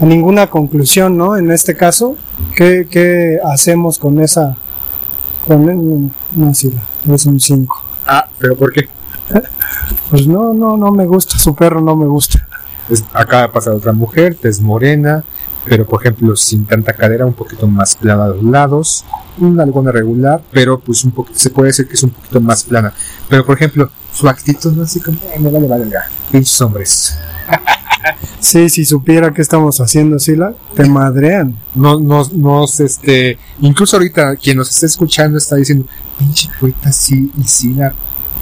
a 0.00 0.04
ninguna 0.04 0.48
conclusión, 0.48 1.16
¿no? 1.16 1.36
En 1.36 1.50
este 1.50 1.76
caso, 1.76 2.16
¿qué, 2.54 2.86
qué 2.90 3.38
hacemos 3.44 3.98
con 3.98 4.20
esa 4.20 4.56
con 5.46 6.12
no 6.36 6.54
sí, 6.54 6.72
es 7.12 7.26
un 7.26 7.40
5. 7.40 7.84
Ah, 8.06 8.28
pero 8.38 8.56
¿por 8.56 8.72
qué? 8.72 8.88
Pues 10.10 10.26
no, 10.26 10.52
no, 10.54 10.76
no 10.76 10.90
me 10.92 11.06
gusta, 11.06 11.38
su 11.38 11.54
perro 11.54 11.80
no 11.80 11.96
me 11.96 12.06
gusta. 12.06 12.46
Es- 12.88 13.04
acaba 13.12 13.42
de 13.42 13.48
pasar 13.48 13.74
otra 13.74 13.92
mujer, 13.92 14.34
tez 14.40 14.60
morena, 14.60 15.24
pero 15.64 15.86
por 15.86 16.00
ejemplo 16.00 16.34
sin 16.36 16.64
tanta 16.66 16.92
cadera, 16.94 17.26
un 17.26 17.34
poquito 17.34 17.66
más 17.66 17.94
plana 17.96 18.24
a 18.24 18.28
los 18.28 18.42
lados, 18.42 19.04
una 19.38 19.62
alguna 19.62 19.92
regular, 19.92 20.42
pero 20.50 20.78
pues 20.80 21.04
un 21.04 21.12
poquito, 21.12 21.38
se 21.38 21.50
puede 21.50 21.68
decir 21.68 21.86
que 21.86 21.94
es 21.94 22.02
un 22.02 22.10
poquito 22.10 22.40
más 22.40 22.64
plana. 22.64 22.92
Pero 23.28 23.44
por 23.46 23.56
ejemplo, 23.56 23.90
su 24.12 24.28
actitud 24.28 24.72
no 24.72 24.82
así 24.82 25.00
como, 25.00 25.18
"Ay, 25.32 25.40
me 25.40 25.50
vale 25.50 25.66
valga, 25.68 26.08
pinches 26.30 26.60
hombres. 26.60 27.16
Sí, 28.40 28.70
si 28.70 28.86
supiera 28.86 29.32
qué 29.34 29.42
estamos 29.42 29.78
haciendo, 29.80 30.18
Sila, 30.18 30.54
te 30.74 30.86
madrean. 30.88 31.54
No, 31.74 32.00
nos, 32.00 32.32
nos, 32.32 32.80
este, 32.80 33.38
incluso 33.60 33.96
ahorita 33.96 34.36
quien 34.36 34.56
nos 34.56 34.70
está 34.70 34.86
escuchando 34.86 35.36
está 35.36 35.56
diciendo, 35.56 35.84
pinche 36.18 36.48
poeta 36.58 36.90
sí 36.90 37.30
y 37.36 37.44
sí 37.44 37.74
la 37.74 37.92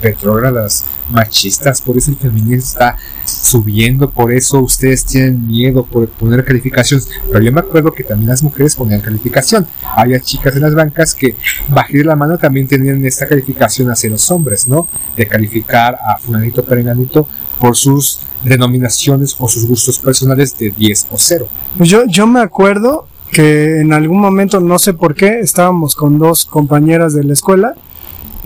retrógradas 0.02 0.84
machistas, 1.10 1.80
por 1.80 1.96
eso 1.96 2.10
el 2.10 2.16
feminismo 2.16 2.54
está 2.54 2.96
subiendo, 3.24 4.10
por 4.10 4.32
eso 4.32 4.60
ustedes 4.60 5.04
tienen 5.04 5.46
miedo 5.46 5.84
por 5.84 6.08
poner 6.08 6.44
calificaciones. 6.44 7.08
Pero 7.30 7.42
yo 7.42 7.52
me 7.52 7.60
acuerdo 7.60 7.92
que 7.92 8.04
también 8.04 8.28
las 8.28 8.42
mujeres 8.42 8.76
ponían 8.76 9.00
calificación. 9.00 9.66
Había 9.96 10.20
chicas 10.20 10.56
en 10.56 10.62
las 10.62 10.74
bancas 10.74 11.14
que 11.14 11.36
bajé 11.68 12.04
la 12.04 12.16
mano 12.16 12.38
también 12.38 12.66
tenían 12.66 13.04
esta 13.04 13.26
calificación 13.26 13.90
hacia 13.90 14.10
los 14.10 14.30
hombres, 14.30 14.68
¿no? 14.68 14.88
De 15.16 15.26
calificar 15.26 15.98
a 16.06 16.18
fulanito 16.18 16.64
perenganito 16.64 17.28
por 17.58 17.76
sus 17.76 18.20
denominaciones 18.44 19.34
o 19.38 19.48
sus 19.48 19.66
gustos 19.66 19.98
personales 19.98 20.56
de 20.58 20.70
10 20.70 21.08
o 21.10 21.16
0. 21.18 21.48
Pues 21.76 21.88
yo, 21.88 22.04
yo 22.06 22.26
me 22.26 22.40
acuerdo 22.40 23.06
que 23.30 23.80
en 23.80 23.92
algún 23.92 24.20
momento, 24.20 24.60
no 24.60 24.78
sé 24.78 24.94
por 24.94 25.14
qué, 25.14 25.40
estábamos 25.40 25.94
con 25.94 26.18
dos 26.18 26.46
compañeras 26.46 27.14
de 27.14 27.24
la 27.24 27.32
escuela 27.32 27.74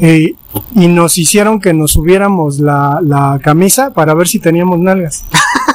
y 0.09 0.89
nos 0.89 1.17
hicieron 1.17 1.61
que 1.61 1.73
nos 1.73 1.93
subiéramos 1.93 2.59
la, 2.59 3.01
la 3.03 3.39
camisa 3.43 3.93
para 3.93 4.15
ver 4.15 4.27
si 4.27 4.41
teníamos 4.41 4.81
nalgas. 4.81 5.25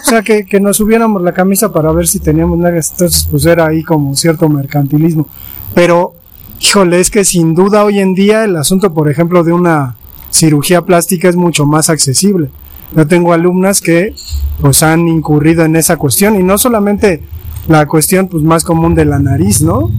O 0.05 0.09
sea, 0.09 0.21
que, 0.21 0.45
que 0.45 0.59
nos 0.59 0.77
subiéramos 0.77 1.21
la 1.21 1.33
camisa 1.33 1.71
para 1.71 1.91
ver 1.91 2.07
si 2.07 2.19
teníamos 2.19 2.57
nalgas. 2.57 2.91
Entonces, 2.91 3.27
pues 3.29 3.45
era 3.45 3.67
ahí 3.67 3.83
como 3.83 4.15
cierto 4.15 4.47
mercantilismo. 4.47 5.27
Pero, 5.73 6.13
híjole, 6.59 6.99
es 6.99 7.09
que 7.09 7.25
sin 7.25 7.53
duda 7.53 7.83
hoy 7.83 7.99
en 7.99 8.15
día 8.15 8.43
el 8.43 8.55
asunto, 8.55 8.93
por 8.93 9.09
ejemplo, 9.09 9.43
de 9.43 9.53
una 9.53 9.95
cirugía 10.29 10.81
plástica 10.81 11.29
es 11.29 11.35
mucho 11.35 11.65
más 11.65 11.89
accesible. 11.89 12.49
Yo 12.95 13.07
tengo 13.07 13.33
alumnas 13.33 13.81
que 13.81 14.13
pues 14.61 14.81
han 14.81 15.07
incurrido 15.07 15.65
en 15.65 15.75
esa 15.75 15.97
cuestión 15.97 16.39
y 16.39 16.43
no 16.43 16.57
solamente 16.57 17.21
la 17.67 17.85
cuestión 17.85 18.27
pues 18.27 18.43
más 18.43 18.63
común 18.63 18.95
de 18.95 19.05
la 19.05 19.19
nariz, 19.19 19.61
¿no? 19.61 19.89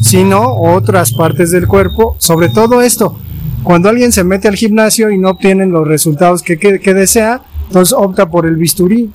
Sino 0.00 0.56
otras 0.56 1.12
partes 1.12 1.52
del 1.52 1.68
cuerpo, 1.68 2.16
sobre 2.18 2.48
todo 2.48 2.82
esto, 2.82 3.16
cuando 3.62 3.88
alguien 3.88 4.12
se 4.12 4.24
mete 4.24 4.48
al 4.48 4.56
gimnasio 4.56 5.10
y 5.10 5.18
no 5.18 5.30
obtienen 5.30 5.70
los 5.70 5.86
resultados 5.86 6.42
que, 6.42 6.58
que, 6.58 6.80
que 6.80 6.94
desea, 6.94 7.42
entonces 7.66 7.94
opta 7.96 8.28
por 8.28 8.46
el 8.46 8.56
bisturí. 8.56 9.10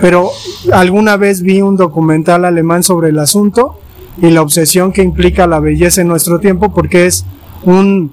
Pero 0.00 0.30
alguna 0.72 1.16
vez 1.18 1.42
vi 1.42 1.60
un 1.60 1.76
documental 1.76 2.44
alemán 2.46 2.82
sobre 2.82 3.10
el 3.10 3.18
asunto 3.18 3.78
y 4.22 4.30
la 4.30 4.40
obsesión 4.40 4.92
que 4.92 5.02
implica 5.02 5.46
la 5.46 5.60
belleza 5.60 6.00
en 6.00 6.08
nuestro 6.08 6.40
tiempo 6.40 6.72
porque 6.72 7.04
es 7.06 7.26
un, 7.64 8.10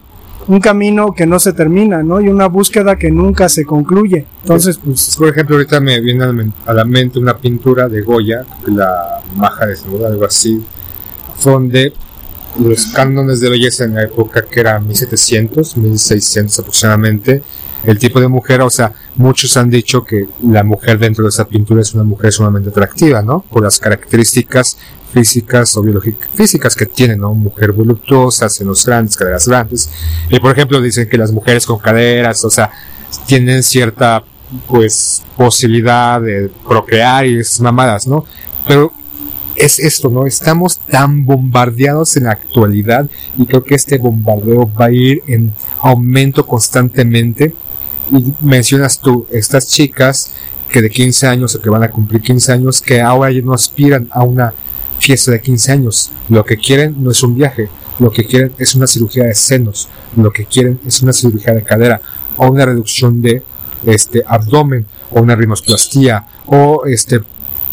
un 0.47 0.59
camino 0.59 1.13
que 1.13 1.25
no 1.25 1.39
se 1.39 1.53
termina, 1.53 2.03
¿no? 2.03 2.19
Y 2.19 2.27
una 2.27 2.47
búsqueda 2.47 2.97
que 2.97 3.09
nunca 3.09 3.47
se 3.47 3.63
concluye. 3.63 4.25
Entonces, 4.41 4.77
pues... 4.83 5.15
Por 5.17 5.29
ejemplo, 5.29 5.55
ahorita 5.55 5.79
me 5.79 6.01
viene 6.01 6.25
a 6.25 6.27
la 6.27 6.33
men- 6.33 6.53
a 6.65 6.73
la 6.73 6.83
mente 6.83 7.19
una 7.19 7.37
pintura 7.37 7.87
de 7.87 8.01
Goya, 8.01 8.43
la 8.65 9.21
maja 9.37 9.67
desnuda, 9.67 10.07
algo 10.07 10.25
así, 10.25 10.61
donde 11.43 11.93
los 12.59 12.87
cánones 12.87 13.39
de 13.39 13.49
belleza 13.49 13.83
en 13.83 13.95
la 13.95 14.03
época 14.03 14.43
que 14.43 14.59
era 14.59 14.79
1700, 14.79 15.77
1600 15.77 16.59
aproximadamente, 16.59 17.43
el 17.83 17.99
tipo 17.99 18.19
de 18.19 18.27
mujer, 18.27 18.61
o 18.61 18.69
sea, 18.69 18.93
muchos 19.15 19.55
han 19.55 19.69
dicho 19.69 20.03
que 20.03 20.27
la 20.43 20.63
mujer 20.63 20.97
dentro 20.97 21.23
de 21.23 21.29
esa 21.29 21.47
pintura 21.47 21.81
es 21.81 21.93
una 21.93 22.03
mujer 22.03 22.33
sumamente 22.33 22.69
atractiva, 22.69 23.21
¿no? 23.21 23.45
Por 23.49 23.63
las 23.63 23.79
características 23.79 24.77
físicas 25.13 25.77
o 25.77 25.81
biológicas 25.81 26.29
físicas 26.33 26.75
que 26.75 26.85
tiene, 26.85 27.15
¿no? 27.15 27.33
Mujer 27.33 27.71
voluptuosa, 27.71 28.49
senos 28.49 28.85
grandes, 28.85 29.15
caderas 29.15 29.47
grandes. 29.47 29.89
Y 30.29 30.39
por 30.39 30.51
ejemplo, 30.51 30.81
dicen 30.81 31.07
que 31.07 31.17
las 31.17 31.31
mujeres 31.31 31.65
con 31.65 31.79
caderas, 31.79 32.43
o 32.43 32.49
sea, 32.49 32.71
tienen 33.25 33.63
cierta, 33.63 34.23
pues, 34.67 35.23
posibilidad 35.35 36.19
de 36.19 36.49
procrear 36.67 37.25
y 37.25 37.39
esas 37.39 37.61
mamadas, 37.61 38.07
¿no? 38.07 38.25
Pero 38.67 38.91
es 39.57 39.79
esto, 39.79 40.09
¿no? 40.09 40.25
Estamos 40.25 40.79
tan 40.79 41.25
bombardeados 41.25 42.15
en 42.15 42.25
la 42.25 42.31
actualidad 42.31 43.09
y 43.37 43.45
creo 43.45 43.63
que 43.63 43.75
este 43.75 43.97
bombardeo 43.97 44.71
va 44.79 44.85
a 44.85 44.91
ir 44.91 45.23
en 45.27 45.51
aumento 45.79 46.45
constantemente. 46.45 47.53
Y 48.11 48.33
mencionas 48.39 48.99
tú, 48.99 49.27
estas 49.31 49.67
chicas 49.67 50.31
que 50.69 50.81
de 50.81 50.89
15 50.89 51.27
años 51.27 51.55
o 51.55 51.61
que 51.61 51.69
van 51.69 51.83
a 51.83 51.89
cumplir 51.89 52.21
15 52.21 52.53
años, 52.53 52.81
que 52.81 53.01
ahora 53.01 53.31
ya 53.31 53.41
no 53.41 53.53
aspiran 53.53 54.07
a 54.11 54.23
una 54.23 54.53
fiesta 54.99 55.31
de 55.31 55.41
15 55.41 55.71
años. 55.71 56.11
Lo 56.29 56.45
que 56.45 56.57
quieren 56.57 56.95
no 57.03 57.11
es 57.11 57.23
un 57.23 57.35
viaje, 57.35 57.69
lo 57.99 58.11
que 58.11 58.25
quieren 58.25 58.53
es 58.59 58.75
una 58.75 58.85
cirugía 58.85 59.23
de 59.23 59.33
senos, 59.33 59.89
lo 60.15 60.31
que 60.31 60.45
quieren 60.45 60.79
es 60.85 61.01
una 61.01 61.13
cirugía 61.13 61.53
de 61.53 61.63
cadera 61.63 62.01
o 62.35 62.47
una 62.47 62.65
reducción 62.65 63.21
de 63.21 63.43
este 63.85 64.23
abdomen 64.27 64.85
o 65.11 65.21
una 65.21 65.35
rinoplastía 65.35 66.25
o 66.45 66.85
este 66.85 67.21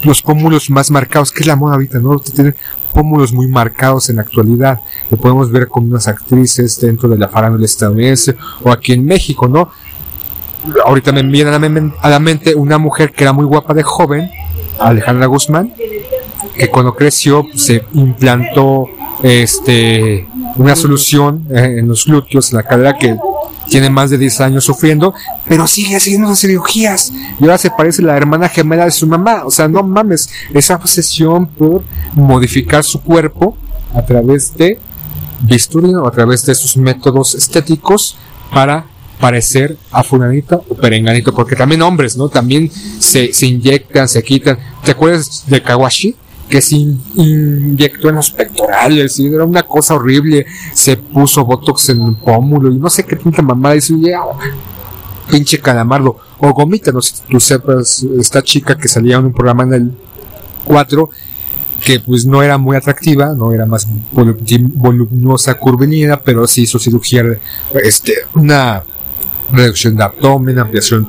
los 0.04 0.22
pómulos 0.22 0.70
más 0.70 0.90
marcados, 0.90 1.32
que 1.32 1.40
es 1.40 1.46
la 1.46 1.56
moda 1.56 1.74
ahorita, 1.74 1.98
¿no? 1.98 2.18
Tienen 2.18 2.54
pómulos 2.92 3.32
muy 3.32 3.46
marcados 3.48 4.08
en 4.10 4.16
la 4.16 4.22
actualidad. 4.22 4.80
Lo 5.10 5.16
podemos 5.16 5.50
ver 5.50 5.66
con 5.68 5.84
unas 5.88 6.06
actrices 6.08 6.80
dentro 6.80 7.08
de 7.08 7.18
la 7.18 7.28
farándula 7.28 7.64
estadounidense 7.64 8.36
o 8.62 8.70
aquí 8.70 8.92
en 8.92 9.04
México, 9.04 9.48
¿no? 9.48 9.70
Ahorita 10.86 11.12
me 11.12 11.22
viene 11.22 11.50
a 11.50 11.58
la, 11.58 11.68
men- 11.68 11.92
a 12.00 12.08
la 12.08 12.18
mente 12.20 12.54
una 12.54 12.78
mujer 12.78 13.12
que 13.12 13.24
era 13.24 13.32
muy 13.32 13.44
guapa 13.44 13.74
de 13.74 13.82
joven, 13.82 14.30
Alejandra 14.80 15.26
Guzmán, 15.26 15.74
que 16.56 16.68
cuando 16.70 16.94
creció 16.94 17.42
pues, 17.42 17.62
se 17.64 17.84
implantó 17.92 18.88
este 19.22 20.26
una 20.56 20.76
solución 20.76 21.46
eh, 21.50 21.76
en 21.80 21.88
los 21.88 22.04
glúteos, 22.06 22.52
en 22.52 22.58
la 22.58 22.62
cadera 22.62 22.96
que 22.96 23.16
tiene 23.68 23.90
más 23.90 24.10
de 24.10 24.18
10 24.18 24.40
años 24.40 24.64
sufriendo, 24.64 25.14
pero 25.48 25.66
sigue 25.66 25.96
haciendo 25.96 26.34
cirugías. 26.34 27.12
Y 27.40 27.44
ahora 27.44 27.58
se 27.58 27.70
parece 27.70 28.02
a 28.02 28.06
la 28.06 28.16
hermana 28.16 28.48
gemela 28.48 28.84
de 28.84 28.90
su 28.90 29.06
mamá. 29.06 29.44
O 29.44 29.50
sea, 29.50 29.68
no 29.68 29.82
mames, 29.82 30.28
esa 30.52 30.76
obsesión 30.76 31.46
por 31.46 31.82
modificar 32.14 32.84
su 32.84 33.00
cuerpo 33.00 33.56
a 33.94 34.02
través 34.02 34.54
de 34.56 34.78
bisturí 35.42 35.94
o 35.94 36.06
a 36.06 36.10
través 36.10 36.44
de 36.46 36.54
sus 36.54 36.76
métodos 36.76 37.34
estéticos 37.34 38.16
para 38.52 38.86
parecer 39.20 39.76
a 39.90 40.02
fulanito 40.02 40.64
o 40.68 40.74
perenganito, 40.74 41.34
porque 41.34 41.56
también 41.56 41.82
hombres, 41.82 42.16
¿no? 42.16 42.28
También 42.28 42.70
se, 42.98 43.32
se 43.32 43.46
inyectan, 43.46 44.08
se 44.08 44.22
quitan. 44.22 44.58
¿Te 44.84 44.90
acuerdas 44.92 45.44
de 45.46 45.62
Kawashi? 45.62 46.16
Que 46.54 46.62
se 46.62 46.76
in- 46.76 47.02
inyectó 47.16 48.10
en 48.10 48.14
los 48.14 48.30
pectorales, 48.30 49.18
y 49.18 49.26
era 49.26 49.42
una 49.44 49.64
cosa 49.64 49.94
horrible. 49.96 50.46
Se 50.72 50.96
puso 50.96 51.44
botox 51.44 51.88
en 51.88 52.00
el 52.02 52.14
pómulo 52.14 52.70
y 52.70 52.78
no 52.78 52.88
sé 52.88 53.02
qué 53.04 53.16
tanta 53.16 53.42
mamada. 53.42 53.74
Y 53.74 53.80
"Ya, 54.06 54.20
pinche 55.28 55.58
calamardo. 55.58 56.16
O 56.38 56.52
gomita, 56.52 56.92
no 56.92 57.02
sé 57.02 57.16
si 57.16 57.22
tú 57.28 57.40
sepas, 57.40 58.04
esta 58.20 58.40
chica 58.40 58.76
que 58.76 58.86
salía 58.86 59.16
en 59.16 59.24
un 59.24 59.32
programa 59.32 59.64
en 59.64 59.74
el 59.74 59.90
4 60.64 61.10
que 61.84 61.98
pues 61.98 62.24
no 62.24 62.40
era 62.40 62.56
muy 62.56 62.76
atractiva, 62.76 63.34
no 63.34 63.52
era 63.52 63.66
más 63.66 63.88
voluminosa, 64.12 65.54
curvilínea, 65.54 66.20
pero 66.20 66.46
sí 66.46 66.62
hizo 66.62 66.78
cirugía, 66.78 67.24
este, 67.82 68.14
una 68.34 68.84
reducción 69.50 69.96
de 69.96 70.04
abdomen, 70.04 70.58
ampliación 70.60 71.08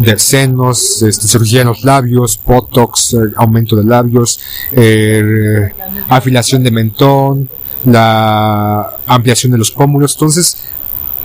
de 0.00 0.18
senos, 0.18 1.02
este, 1.02 1.28
cirugía 1.28 1.60
en 1.62 1.68
los 1.68 1.84
labios, 1.84 2.40
botox, 2.44 3.14
eh, 3.14 3.18
aumento 3.36 3.76
de 3.76 3.84
labios, 3.84 4.40
eh, 4.72 5.70
afilación 6.08 6.62
de 6.62 6.70
mentón, 6.70 7.48
la 7.84 8.98
ampliación 9.06 9.52
de 9.52 9.58
los 9.58 9.70
pómulos, 9.70 10.14
entonces 10.14 10.56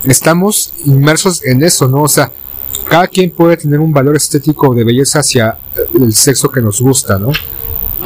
estamos 0.03 0.73
inmersos 0.85 1.43
en 1.43 1.63
eso, 1.63 1.87
¿no? 1.87 2.03
O 2.03 2.07
sea, 2.07 2.31
cada 2.89 3.07
quien 3.07 3.31
puede 3.31 3.57
tener 3.57 3.79
un 3.79 3.91
valor 3.91 4.15
estético 4.15 4.73
de 4.73 4.83
belleza 4.83 5.19
hacia 5.19 5.57
el 5.99 6.13
sexo 6.13 6.49
que 6.51 6.61
nos 6.61 6.81
gusta, 6.81 7.17
¿no? 7.17 7.31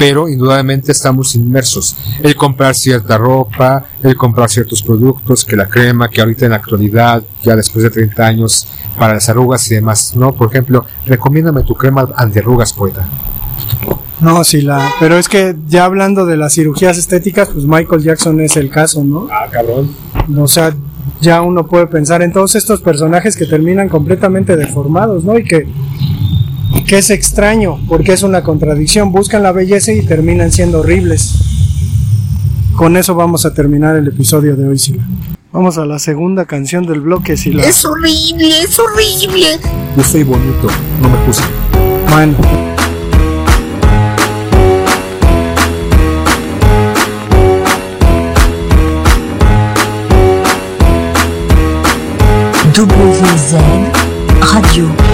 Pero 0.00 0.30
indudablemente 0.30 0.92
estamos 0.92 1.34
inmersos. 1.34 1.94
El 2.22 2.34
comprar 2.34 2.74
cierta 2.74 3.18
ropa, 3.18 3.84
el 4.02 4.16
comprar 4.16 4.48
ciertos 4.48 4.82
productos, 4.82 5.44
que 5.44 5.54
la 5.56 5.68
crema, 5.68 6.08
que 6.08 6.22
ahorita 6.22 6.46
en 6.46 6.52
la 6.52 6.56
actualidad, 6.56 7.22
ya 7.42 7.54
después 7.54 7.84
de 7.84 7.90
30 7.90 8.26
años, 8.26 8.66
para 8.98 9.12
las 9.12 9.28
arrugas 9.28 9.70
y 9.70 9.74
demás, 9.74 10.16
¿no? 10.16 10.32
Por 10.32 10.48
ejemplo, 10.48 10.86
recomiéndame 11.04 11.64
tu 11.64 11.74
crema 11.74 12.08
antiarrugas, 12.16 12.72
poeta. 12.72 13.06
No, 14.20 14.42
sí, 14.42 14.62
la. 14.62 14.90
Pero 14.98 15.18
es 15.18 15.28
que 15.28 15.54
ya 15.68 15.84
hablando 15.84 16.24
de 16.24 16.38
las 16.38 16.54
cirugías 16.54 16.96
estéticas, 16.96 17.50
pues 17.50 17.66
Michael 17.66 18.02
Jackson 18.02 18.40
es 18.40 18.56
el 18.56 18.70
caso, 18.70 19.04
¿no? 19.04 19.28
Ah, 19.30 19.48
cabrón. 19.50 19.94
O 20.34 20.48
sea, 20.48 20.74
ya 21.20 21.42
uno 21.42 21.66
puede 21.66 21.86
pensar 21.88 22.22
en 22.22 22.32
todos 22.32 22.54
estos 22.54 22.80
personajes 22.80 23.36
que 23.36 23.44
terminan 23.44 23.90
completamente 23.90 24.56
deformados, 24.56 25.24
¿no? 25.24 25.38
Y 25.38 25.44
que, 25.44 25.66
que 26.86 26.98
es 26.98 27.10
extraño 27.10 27.78
porque 27.88 28.12
es 28.12 28.22
una 28.22 28.42
contradicción. 28.42 29.12
Buscan 29.12 29.42
la 29.42 29.52
belleza 29.52 29.92
y 29.92 30.02
terminan 30.02 30.52
siendo 30.52 30.80
horribles. 30.80 31.34
Con 32.76 32.96
eso 32.96 33.14
vamos 33.14 33.44
a 33.46 33.52
terminar 33.52 33.96
el 33.96 34.08
episodio 34.08 34.56
de 34.56 34.66
hoy, 34.66 34.78
Sila. 34.78 35.06
Vamos 35.52 35.78
a 35.78 35.84
la 35.84 35.98
segunda 35.98 36.44
canción 36.44 36.86
del 36.86 37.00
bloque, 37.00 37.36
Sila. 37.36 37.64
Es 37.64 37.84
horrible, 37.84 38.48
es 38.62 38.78
horrible. 38.78 39.46
Yo 39.96 40.04
soy 40.04 40.22
bonito, 40.22 40.68
no 41.02 41.08
me 41.08 41.16
juzguen. 41.26 41.50
Bueno. 42.08 42.36
WZ 52.72 53.56
Radio. 54.40 55.09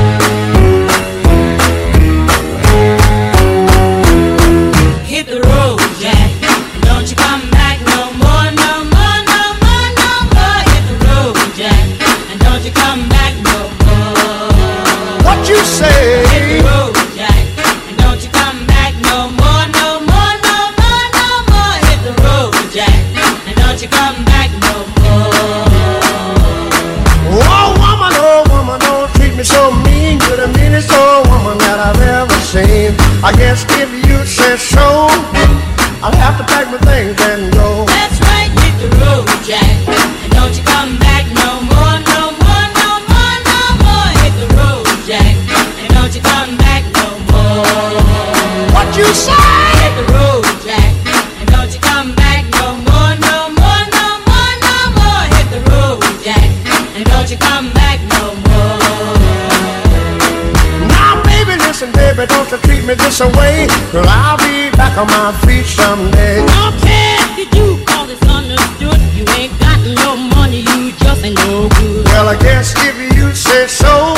Well, 72.05 72.29
I 72.29 72.37
guess 72.39 72.75
if 72.77 72.97
you 73.17 73.35
say 73.35 73.67
so, 73.67 74.15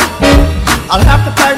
I'll 0.89 1.05
have 1.05 1.25
to 1.29 1.33
pay 1.43 1.58